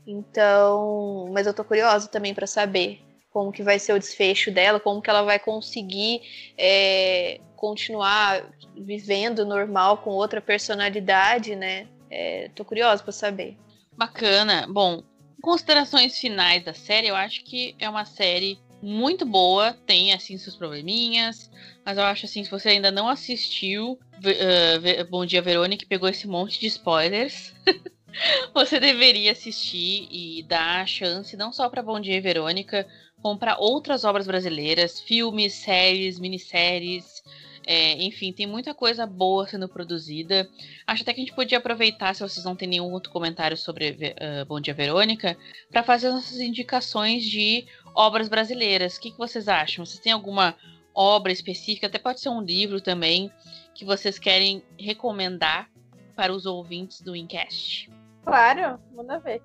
[0.07, 3.01] Então, mas eu tô curiosa também para saber
[3.31, 6.21] como que vai ser o desfecho dela, como que ela vai conseguir
[6.59, 8.45] é, continuar
[8.77, 11.87] vivendo normal com outra personalidade, né?
[12.11, 13.57] É, tô curiosa para saber.
[13.97, 14.67] Bacana.
[14.69, 15.03] Bom,
[15.41, 20.57] considerações finais da série, eu acho que é uma série muito boa, tem assim seus
[20.57, 21.51] probleminhas,
[21.85, 26.27] mas eu acho assim, se você ainda não assistiu uh, Bom Dia Verônica, pegou esse
[26.27, 27.55] monte de spoilers,
[28.53, 32.87] você deveria assistir e dar a chance não só para Bom Dia Verônica,
[33.23, 37.23] como para outras obras brasileiras, filmes, séries, minisséries,
[37.67, 40.49] é, enfim, tem muita coisa boa sendo produzida.
[40.87, 43.91] Acho até que a gente podia aproveitar, se vocês não têm nenhum outro comentário sobre
[43.91, 45.37] uh, Bom Dia Verônica,
[45.71, 48.97] para fazer nossas indicações de obras brasileiras.
[48.97, 49.85] O que, que vocês acham?
[49.85, 50.57] Vocês têm alguma
[50.95, 53.31] obra específica, até pode ser um livro também,
[53.75, 55.71] que vocês querem recomendar
[56.15, 57.91] para os ouvintes do Incast?
[58.25, 59.43] Claro, manda ver.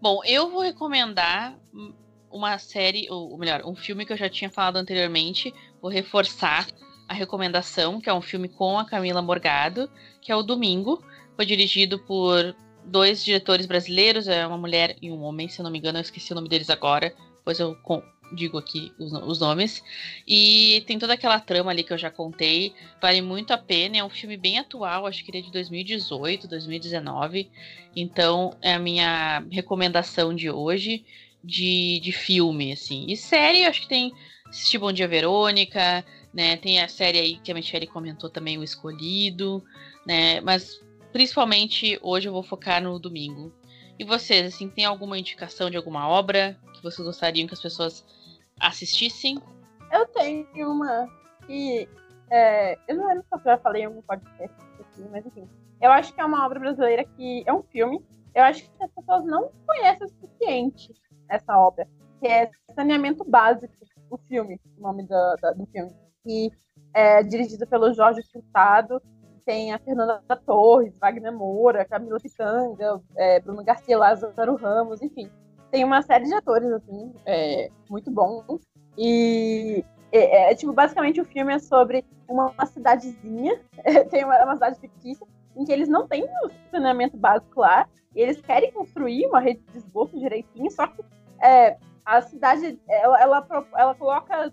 [0.00, 1.58] Bom, eu vou recomendar
[2.30, 6.66] uma série, ou melhor, um filme que eu já tinha falado anteriormente, vou reforçar
[7.10, 9.90] a recomendação, que é um filme com a Camila Morgado,
[10.22, 11.04] que é o Domingo.
[11.34, 12.54] Foi dirigido por
[12.84, 16.02] dois diretores brasileiros, é uma mulher e um homem, se eu não me engano, eu
[16.02, 17.12] esqueci o nome deles agora,
[17.44, 17.76] pois eu
[18.32, 19.82] digo aqui os, os, nomes.
[20.24, 24.04] E tem toda aquela trama ali que eu já contei, vale muito a pena, é
[24.04, 27.50] um filme bem atual, acho que ele é de 2018, 2019.
[27.96, 31.04] Então é a minha recomendação de hoje
[31.42, 33.06] de, de filme, assim.
[33.08, 34.12] E série, acho que tem
[34.48, 36.56] Assistir Bom Dia Verônica, né?
[36.56, 39.62] Tem a série aí que a Michelle comentou também, O Escolhido,
[40.06, 40.40] né?
[40.40, 40.80] Mas
[41.12, 43.52] principalmente hoje eu vou focar no domingo.
[43.98, 48.04] E vocês, assim, tem alguma indicação de alguma obra que vocês gostariam que as pessoas
[48.58, 49.38] assistissem?
[49.92, 51.06] Eu tenho uma
[51.46, 51.88] que
[52.30, 55.48] é, eu não lembro se eu já falei em algum podcast aqui, mas enfim.
[55.80, 58.02] Eu acho que é uma obra brasileira que é um filme.
[58.34, 60.94] Eu acho que as pessoas não conhecem o suficiente
[61.28, 61.88] essa obra,
[62.20, 63.74] que é Saneamento Básico,
[64.08, 65.92] o filme, o nome do, do, do filme
[66.24, 66.50] que
[66.94, 69.00] é dirigida pelo Jorge Furtado.
[69.44, 75.30] Tem a Fernanda Torres, Wagner Moura, Camila Pitanga, é, Bruno Garcia, Lázaro Ramos, enfim.
[75.70, 78.60] Tem uma série de atores, assim, é, muito bons.
[78.98, 83.60] E é, é, tipo, basicamente o filme é sobre uma, uma cidadezinha,
[84.10, 88.20] tem uma, uma, cidade fictícia, em que eles não têm o saneamento básico lá, e
[88.20, 91.02] eles querem construir uma rede de esgoto direitinho, só que
[91.42, 93.46] é, a cidade, ela, ela,
[93.76, 94.52] ela coloca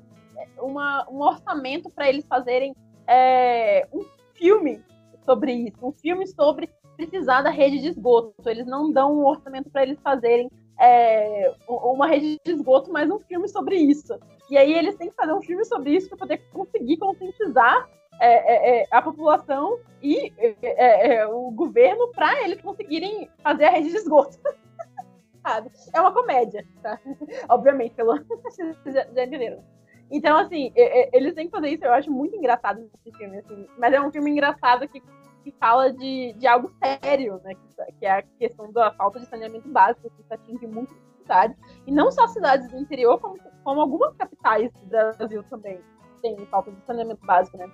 [0.59, 2.75] uma, um orçamento para eles fazerem
[3.07, 4.81] é, um filme
[5.25, 8.33] sobre isso, um filme sobre precisar da rede de esgoto.
[8.49, 13.19] Eles não dão um orçamento para eles fazerem é, uma rede de esgoto, mas um
[13.19, 14.17] filme sobre isso.
[14.49, 17.88] E aí eles têm que fazer um filme sobre isso para poder conseguir conscientizar
[18.19, 23.71] é, é, é a população e é, é, o governo para eles conseguirem fazer a
[23.71, 24.38] rede de esgoto.
[25.93, 26.99] é uma comédia, tá?
[27.49, 28.15] Obviamente, pelo
[28.85, 29.63] já, já entenderam.
[30.10, 30.72] Então, assim,
[31.12, 33.68] eles têm que fazer isso, eu acho muito engraçado esse filme, assim.
[33.78, 35.01] Mas é um filme engraçado que,
[35.43, 37.53] que fala de, de algo sério, né?
[37.53, 41.58] Que, que é a questão da falta de saneamento básico, que atinge muitas cidades.
[41.86, 45.80] E não só cidades do interior, como, como algumas capitais do Brasil também
[46.22, 47.70] têm falta de saneamento básico, né?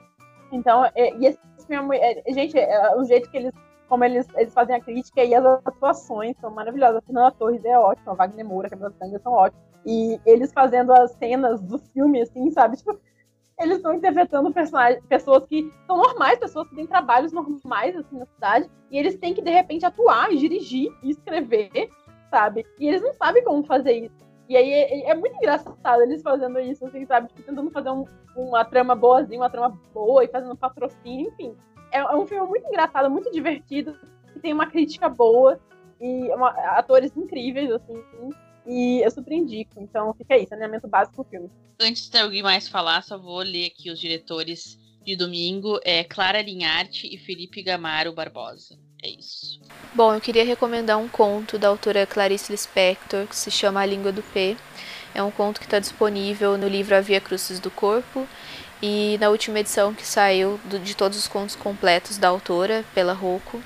[0.52, 3.54] Então, é, e esse filme, é, gente, é, o jeito que eles
[3.94, 6.98] como eles, eles fazem a crítica e as atuações são maravilhosas.
[6.98, 9.73] A Fernanda Torres é ótima, a Wagner Moura, a Camila Tanga são ótimos.
[9.86, 12.78] E eles fazendo as cenas do filme, assim, sabe?
[12.78, 13.00] Tipo,
[13.60, 14.54] eles estão interpretando
[15.08, 19.34] pessoas que são normais, pessoas que têm trabalhos normais, assim, na cidade, e eles têm
[19.34, 21.90] que, de repente, atuar, dirigir e escrever,
[22.30, 22.66] sabe?
[22.80, 24.24] E eles não sabem como fazer isso.
[24.50, 27.28] E aí é, é, muito engraçado eles fazendo isso, assim, sabe?
[27.28, 28.06] Tipo, tentando fazer um,
[28.36, 31.56] uma trama boazinha, uma trama boa e fazendo patrocínio, enfim.
[31.92, 33.96] É, é um filme muito engraçado, muito divertido,
[34.34, 35.60] que tem uma crítica boa
[36.02, 38.04] e uma, atores incríveis, assim.
[38.66, 39.80] E eu super indico.
[39.80, 41.50] Então fica aí, saneamento básico do filme.
[41.80, 45.80] Antes de alguém mais falar, só vou ler aqui os diretores de domingo.
[45.84, 48.78] É Clara Linharte e Felipe Gamaro Barbosa.
[49.04, 49.60] É isso.
[49.94, 54.12] Bom, eu queria recomendar um conto da autora Clarice Lispector, que se chama A Língua
[54.12, 54.56] do P.
[55.14, 58.28] É um conto que está disponível no livro A Via Crucis do Corpo
[58.82, 63.14] e na última edição que saiu do, de todos os contos completos da autora, pela
[63.14, 63.62] Rocco.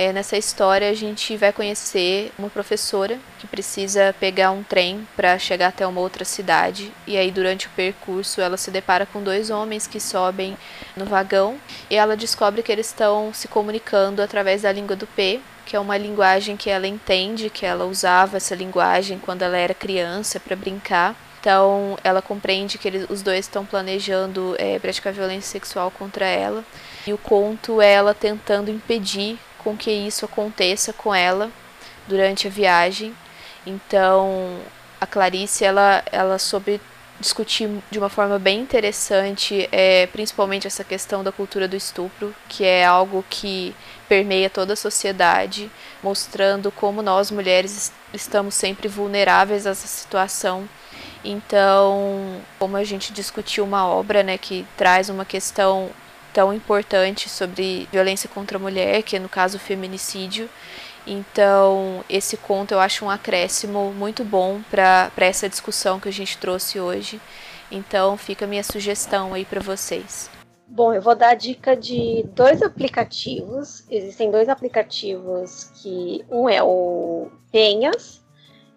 [0.00, 5.38] É, nessa história a gente vai conhecer uma professora que precisa pegar um trem para
[5.38, 9.50] chegar até uma outra cidade e aí durante o percurso ela se depara com dois
[9.50, 10.56] homens que sobem
[10.96, 15.38] no vagão e ela descobre que eles estão se comunicando através da língua do P,
[15.66, 19.74] que é uma linguagem que ela entende, que ela usava essa linguagem quando ela era
[19.74, 21.14] criança para brincar.
[21.40, 26.64] Então ela compreende que eles, os dois estão planejando é, praticar violência sexual contra ela.
[27.06, 31.50] E o conto é ela tentando impedir com que isso aconteça com ela
[32.06, 33.14] durante a viagem.
[33.66, 34.58] Então,
[35.00, 36.80] a Clarice ela, ela soube
[37.20, 42.64] discutir de uma forma bem interessante, é, principalmente essa questão da cultura do estupro, que
[42.64, 43.74] é algo que
[44.08, 45.70] permeia toda a sociedade,
[46.02, 50.66] mostrando como nós mulheres estamos sempre vulneráveis a essa situação.
[51.22, 55.90] Então, como a gente discutiu uma obra, né, que traz uma questão
[56.32, 60.48] tão importante sobre violência contra a mulher, que é no caso o feminicídio.
[61.06, 66.38] Então, esse conto eu acho um acréscimo muito bom para essa discussão que a gente
[66.38, 67.20] trouxe hoje.
[67.70, 70.30] Então, fica a minha sugestão aí para vocês.
[70.66, 73.84] Bom, eu vou dar a dica de dois aplicativos.
[73.90, 78.24] Existem dois aplicativos que um é o Penhas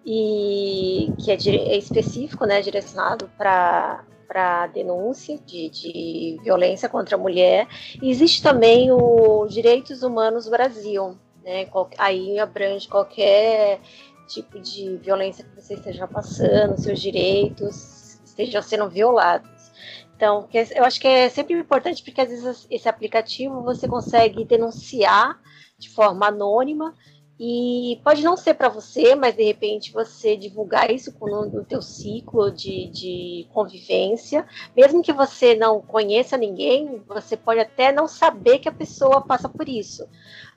[0.06, 4.04] e que é, é específico, né, direcionado para
[4.34, 7.68] para denúncia de, de, violência contra a mulher.
[8.02, 11.68] E existe também o Direitos Humanos Brasil, né?
[12.00, 13.80] Aí abrange qualquer
[14.28, 19.72] tipo de violência que você esteja passando, seus direitos estejam sendo violados.
[20.16, 25.40] Então, eu acho que é sempre importante porque às vezes esse aplicativo você consegue denunciar
[25.78, 26.96] de forma anônima
[27.40, 31.82] e pode não ser para você, mas de repente você divulgar isso no, no teu
[31.82, 38.60] ciclo de, de convivência, mesmo que você não conheça ninguém, você pode até não saber
[38.60, 40.08] que a pessoa passa por isso.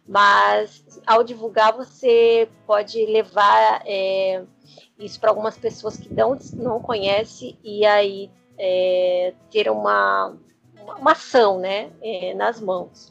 [0.06, 4.44] Mas ao divulgar, você pode levar é,
[4.98, 10.36] isso para algumas pessoas que não, não conhecem e aí é, ter uma,
[11.00, 13.10] uma ação né, é, nas mãos.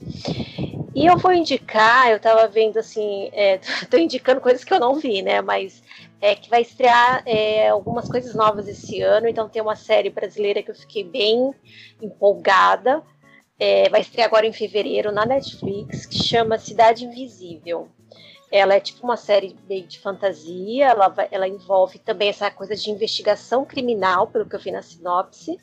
[0.95, 3.59] E eu vou indicar, eu tava vendo assim, é,
[3.91, 5.41] tô indicando coisas que eu não vi, né?
[5.41, 5.83] Mas
[6.21, 10.63] é que vai estrear é, algumas coisas novas esse ano, então tem uma série brasileira
[10.63, 11.53] que eu fiquei bem
[12.01, 13.03] empolgada.
[13.59, 17.89] É, vai estrear agora em fevereiro na Netflix, que chama Cidade Invisível.
[18.49, 23.65] Ela é tipo uma série de fantasia, ela, ela envolve também essa coisa de investigação
[23.65, 25.57] criminal, pelo que eu vi na sinopse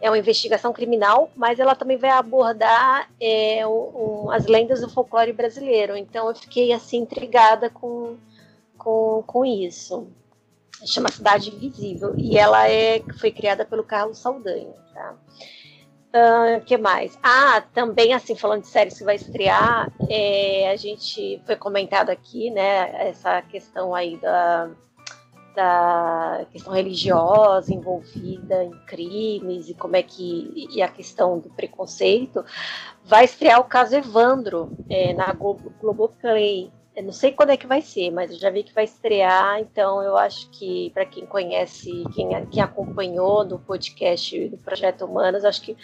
[0.00, 5.32] é uma investigação criminal, mas ela também vai abordar é, um, as lendas do folclore
[5.32, 5.96] brasileiro.
[5.96, 8.16] Então eu fiquei assim intrigada com,
[8.76, 10.08] com, com isso.
[10.84, 14.74] Chama Cidade Invisível e ela é foi criada pelo Carlos Saldanha.
[14.92, 15.14] Tá?
[16.16, 17.18] Uh, que mais?
[17.22, 22.50] Ah, também assim falando de séries que vai estrear, é, a gente foi comentado aqui,
[22.50, 23.08] né?
[23.08, 24.70] Essa questão aí da
[25.56, 32.44] da questão religiosa envolvida em crimes e como é que e a questão do preconceito,
[33.02, 36.70] vai estrear o caso Evandro é, na Globo, Globoplay.
[36.94, 39.60] Eu não sei quando é que vai ser, mas eu já vi que vai estrear,
[39.60, 45.44] então eu acho que para quem conhece, quem, quem acompanhou no podcast do Projeto Humanos,
[45.44, 45.76] acho que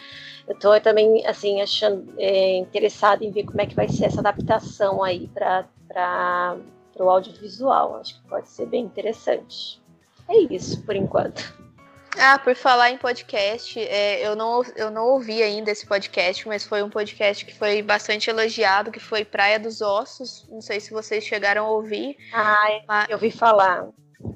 [0.47, 4.21] eu estou também assim achando é, interessado em ver como é que vai ser essa
[4.21, 5.67] adaptação aí para
[7.03, 7.97] o audiovisual.
[7.97, 9.83] Acho que pode ser bem interessante.
[10.29, 11.63] É isso, por enquanto.
[12.19, 16.65] Ah, por falar em podcast, é, eu, não, eu não ouvi ainda esse podcast, mas
[16.65, 20.47] foi um podcast que foi bastante elogiado, que foi Praia dos Ossos.
[20.51, 22.17] Não sei se vocês chegaram a ouvir.
[22.33, 23.09] Ah, mas...
[23.09, 23.89] eu ouvi falar.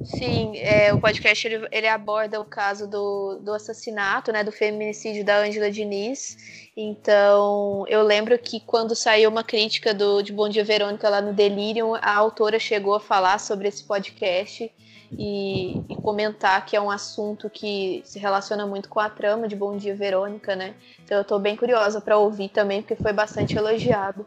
[0.04, 5.24] Sim, é, o podcast ele, ele, aborda o caso do, do assassinato, né, do feminicídio
[5.24, 6.36] da Ângela Diniz.
[6.76, 11.32] Então, eu lembro que quando saiu uma crítica do, de Bom Dia Verônica lá no
[11.32, 14.72] Delirium, a autora chegou a falar sobre esse podcast
[15.12, 19.54] e, e, comentar que é um assunto que se relaciona muito com a trama de
[19.54, 20.74] Bom Dia Verônica, né?
[21.04, 24.26] Então eu tô bem curiosa para ouvir também, porque foi bastante elogiado.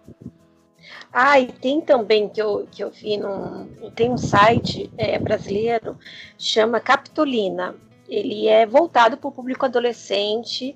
[1.12, 3.68] Ah, e tem também que eu, que eu vi num.
[3.96, 5.98] Tem um site é, brasileiro,
[6.38, 7.76] chama Capitolina.
[8.08, 10.76] Ele é voltado para o público adolescente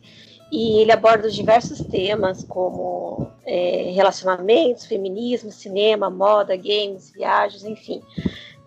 [0.51, 8.01] e ele aborda diversos temas como é, relacionamentos, feminismo, cinema, moda, games, viagens, enfim.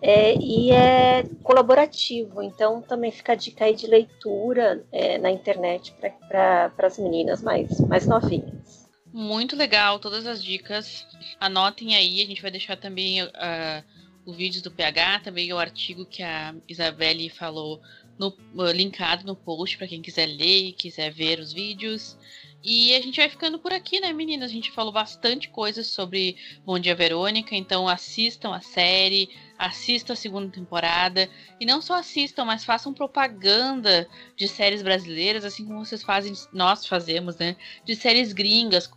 [0.01, 5.95] É, e é colaborativo, então também fica a dica aí de leitura é, na internet
[6.27, 8.86] para as meninas mais, mais novinhas.
[9.17, 11.07] Muito legal, todas as dicas.
[11.39, 13.83] Anotem aí, a gente vai deixar também uh,
[14.23, 17.81] o vídeo do PH, também o artigo que a Isabelle falou
[18.15, 22.15] no, uh, linkado no post para quem quiser ler e quiser ver os vídeos.
[22.63, 24.51] E a gente vai ficando por aqui, né, meninas?
[24.51, 30.15] A gente falou bastante coisas sobre Bom Dia Verônica, então assistam a série, assistam a
[30.15, 31.29] segunda temporada.
[31.59, 36.85] E não só assistam, mas façam propaganda de séries brasileiras, assim como vocês fazem, nós
[36.85, 37.55] fazemos, né?
[37.83, 38.89] De séries gringas.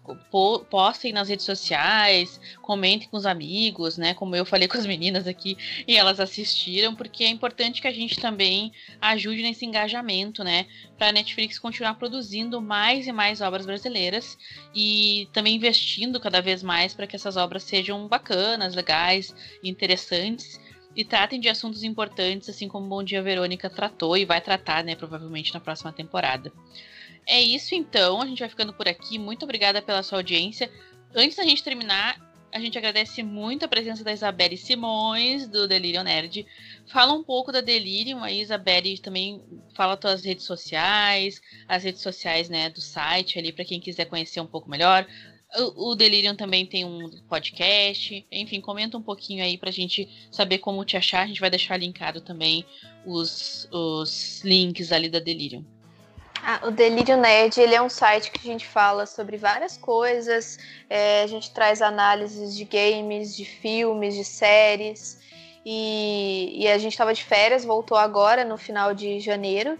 [0.71, 4.13] Postem nas redes sociais, comentem com os amigos, né?
[4.15, 5.57] Como eu falei com as meninas aqui
[5.87, 10.67] e elas assistiram, porque é importante que a gente também ajude nesse engajamento, né?
[10.99, 14.37] Para a Netflix continuar produzindo mais e mais obras brasileiras
[14.75, 20.50] e também investindo cada vez mais para que essas obras sejam bacanas, legais, interessantes
[20.95, 24.95] e tratem de assuntos importantes, assim como Bom Dia Verônica tratou e vai tratar, né,
[24.97, 26.53] provavelmente na próxima temporada.
[27.27, 29.19] É isso então, a gente vai ficando por aqui.
[29.19, 30.71] Muito obrigada pela sua audiência.
[31.15, 32.19] Antes da gente terminar,
[32.53, 36.45] a gente agradece muito a presença da Isabelle Simões, do Delirium Nerd.
[36.89, 39.43] Fala um pouco da Delirium, aí, Isabelle, também
[39.75, 44.41] fala suas redes sociais, as redes sociais, né, do site ali, para quem quiser conhecer
[44.41, 45.07] um pouco melhor.
[45.57, 48.25] O, Delirium também tem um podcast.
[48.31, 51.23] Enfim, comenta um pouquinho aí pra gente saber como te achar.
[51.23, 52.65] A gente vai deixar linkado também
[53.05, 55.65] os, os links ali da Delirium.
[56.43, 60.59] Ah, o Delírio Nerd ele é um site que a gente fala sobre várias coisas.
[60.89, 65.21] É, a gente traz análises de games, de filmes, de séries.
[65.67, 69.79] E, e a gente estava de férias, voltou agora no final de janeiro.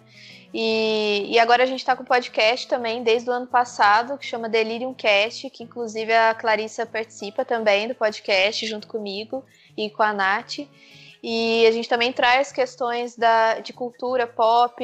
[0.53, 4.49] E, e agora a gente está com podcast também desde o ano passado, que chama
[4.49, 9.45] Delirium Cast, que inclusive a Clarissa participa também do podcast junto comigo
[9.77, 10.59] e com a Nath.
[11.23, 14.83] E a gente também traz questões da, de cultura pop,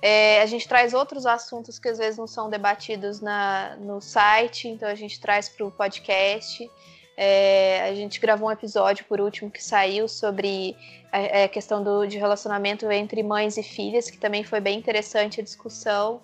[0.00, 4.66] é, a gente traz outros assuntos que às vezes não são debatidos na, no site,
[4.66, 6.70] então a gente traz para o podcast.
[7.16, 10.76] É, a gente gravou um episódio por último que saiu sobre
[11.12, 15.40] a, a questão do, de relacionamento entre mães e filhas, que também foi bem interessante
[15.40, 16.20] a discussão.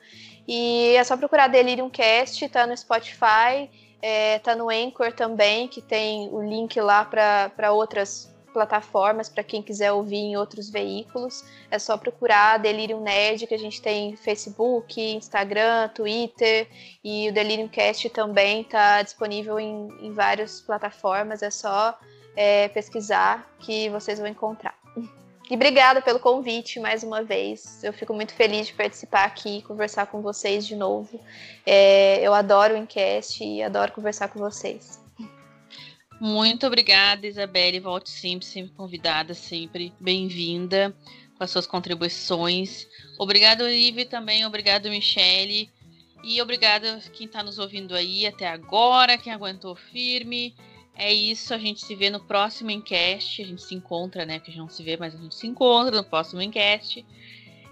[0.47, 3.71] E é só procurar Delirium Cast, tá no Spotify,
[4.03, 9.63] é, tá no Anchor também, que tem o link lá para outras plataformas para quem
[9.63, 11.45] quiser ouvir em outros veículos.
[11.71, 16.69] É só procurar Delirium Nerd, que a gente tem Facebook, Instagram, Twitter
[17.03, 21.43] e o Delirium Cast também está disponível em, em várias plataformas.
[21.43, 21.99] É só
[22.37, 24.79] é, pesquisar que vocês vão encontrar.
[25.51, 27.83] E obrigada pelo convite mais uma vez.
[27.83, 31.19] Eu fico muito feliz de participar aqui e conversar com vocês de novo.
[31.67, 35.00] É, eu adoro o Encast e adoro conversar com vocês.
[36.21, 37.81] Muito obrigada, Isabelle.
[37.81, 40.95] Volte sempre, sempre convidada, sempre bem-vinda
[41.39, 42.87] com as suas contribuições.
[43.19, 44.45] Obrigado, Ive, também.
[44.45, 45.71] Obrigado, Michele.
[46.23, 50.55] E obrigada quem está nos ouvindo aí até agora, quem aguentou firme.
[50.95, 53.41] É isso, a gente se vê no próximo Encast.
[53.41, 54.39] A gente se encontra, né?
[54.39, 57.07] Porque a gente não se vê, mas a gente se encontra no próximo Encast.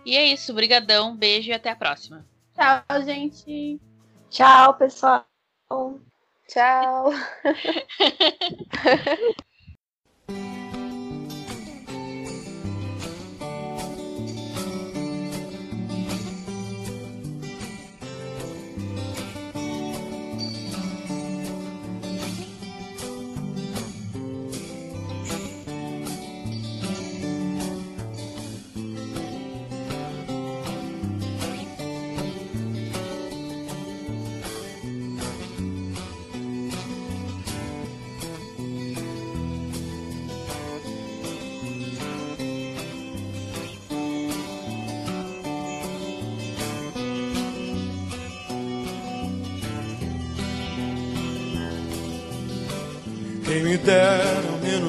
[0.06, 2.24] E é isso, brigadão, beijo e até a próxima.
[2.54, 3.78] Tchau, gente.
[4.30, 5.26] Tchau, pessoal.
[6.48, 7.12] Tchau.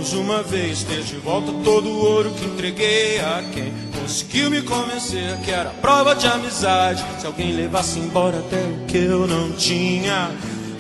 [0.10, 4.62] menos uma vez ter de volta todo o ouro que entreguei a quem conseguiu me
[4.62, 7.04] convencer que era prova de amizade.
[7.20, 10.32] Se alguém levasse embora até o que eu não tinha.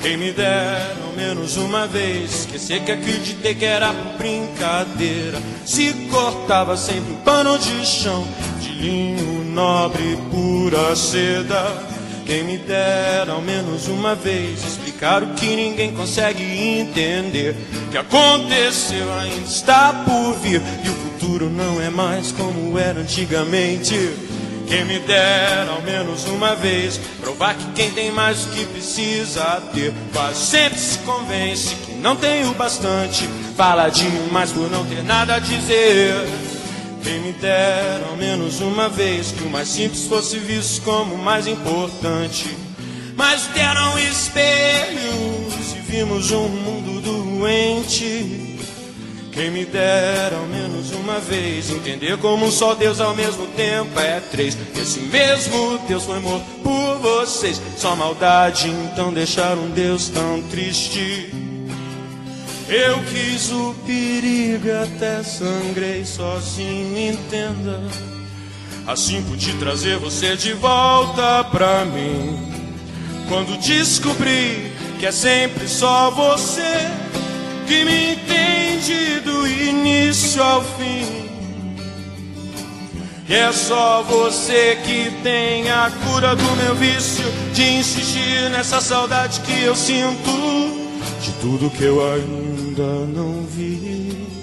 [0.01, 5.39] Quem me dera ao menos uma vez esquecer que acreditei que era brincadeira.
[5.65, 8.25] Se cortava sempre um pano de chão
[8.61, 11.89] de linho nobre, pura seda.
[12.25, 14.63] Quem me dera ao menos uma vez
[14.99, 17.55] explicar o que ninguém consegue entender.
[17.87, 22.99] O que aconteceu ainda está por vir e o futuro não é mais como era
[22.99, 23.95] antigamente.
[24.67, 29.63] Quem me dera ao menos uma vez provar que quem tem mais do que precisa
[29.73, 33.27] ter, quase sempre se convence que não tem o bastante.
[33.55, 36.13] Fala demais por não ter nada a dizer.
[37.01, 41.17] Quem me dera ao menos uma vez que o mais simples fosse visto como o
[41.17, 42.58] mais importante.
[43.19, 48.57] Mas deram espelhos e vimos um mundo doente.
[49.33, 53.99] Quem me dera ao menos uma vez entender como um só Deus ao mesmo tempo
[53.99, 54.57] é três.
[54.73, 57.61] Esse mesmo Deus foi morto por vocês.
[57.75, 61.29] Só maldade então deixar um Deus tão triste.
[62.69, 67.81] Eu quis o perigo até sangrei sozinho, entenda.
[68.87, 72.58] Assim pude trazer você de volta pra mim.
[73.29, 76.89] Quando descobri que é sempre só você
[77.67, 81.29] que me entende do início ao fim.
[83.29, 87.23] E é só você que tem a cura do meu vício
[87.53, 90.89] de insistir nessa saudade que eu sinto
[91.21, 94.38] de tudo que eu ainda não vi.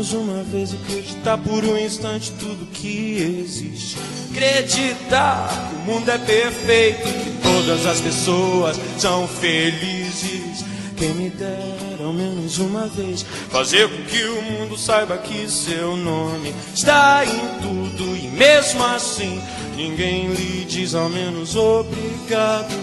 [0.00, 3.98] Menos uma vez acreditar por um instante tudo que existe.
[4.30, 10.64] Acreditar que o mundo é perfeito, que todas as pessoas são felizes.
[10.96, 15.96] Quem me dera ao menos uma vez fazer com que o mundo saiba que seu
[15.96, 19.42] nome está em tudo e mesmo assim
[19.76, 22.74] ninguém lhe diz ao menos obrigado.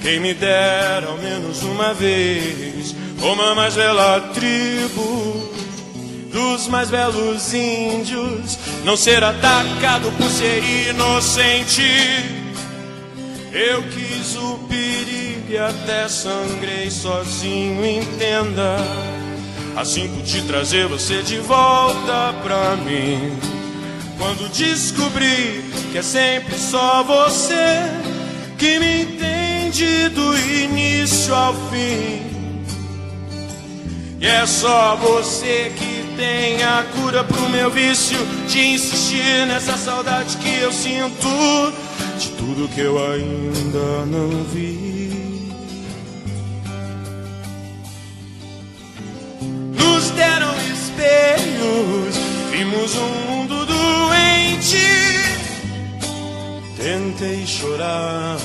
[0.00, 5.56] Quem me dera ao menos uma vez uma mais bela tribo
[6.32, 11.82] dos mais belos índios, não ser atacado por ser inocente.
[13.52, 18.76] Eu quis o perigo e até sangrei sozinho, entenda.
[19.76, 23.38] Assim pude trazer você de volta pra mim.
[24.18, 27.82] Quando descobri que é sempre só você
[28.58, 32.35] que me entende do início ao fim.
[34.18, 40.36] E é só você que tem a cura pro meu vício de insistir nessa saudade
[40.38, 41.28] que eu sinto
[42.18, 45.52] de tudo que eu ainda não vi.
[49.78, 52.16] Nos deram espelhos,
[52.50, 54.78] vimos um mundo doente.
[56.78, 58.38] Tentei chorar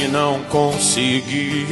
[0.00, 1.64] e não consegui.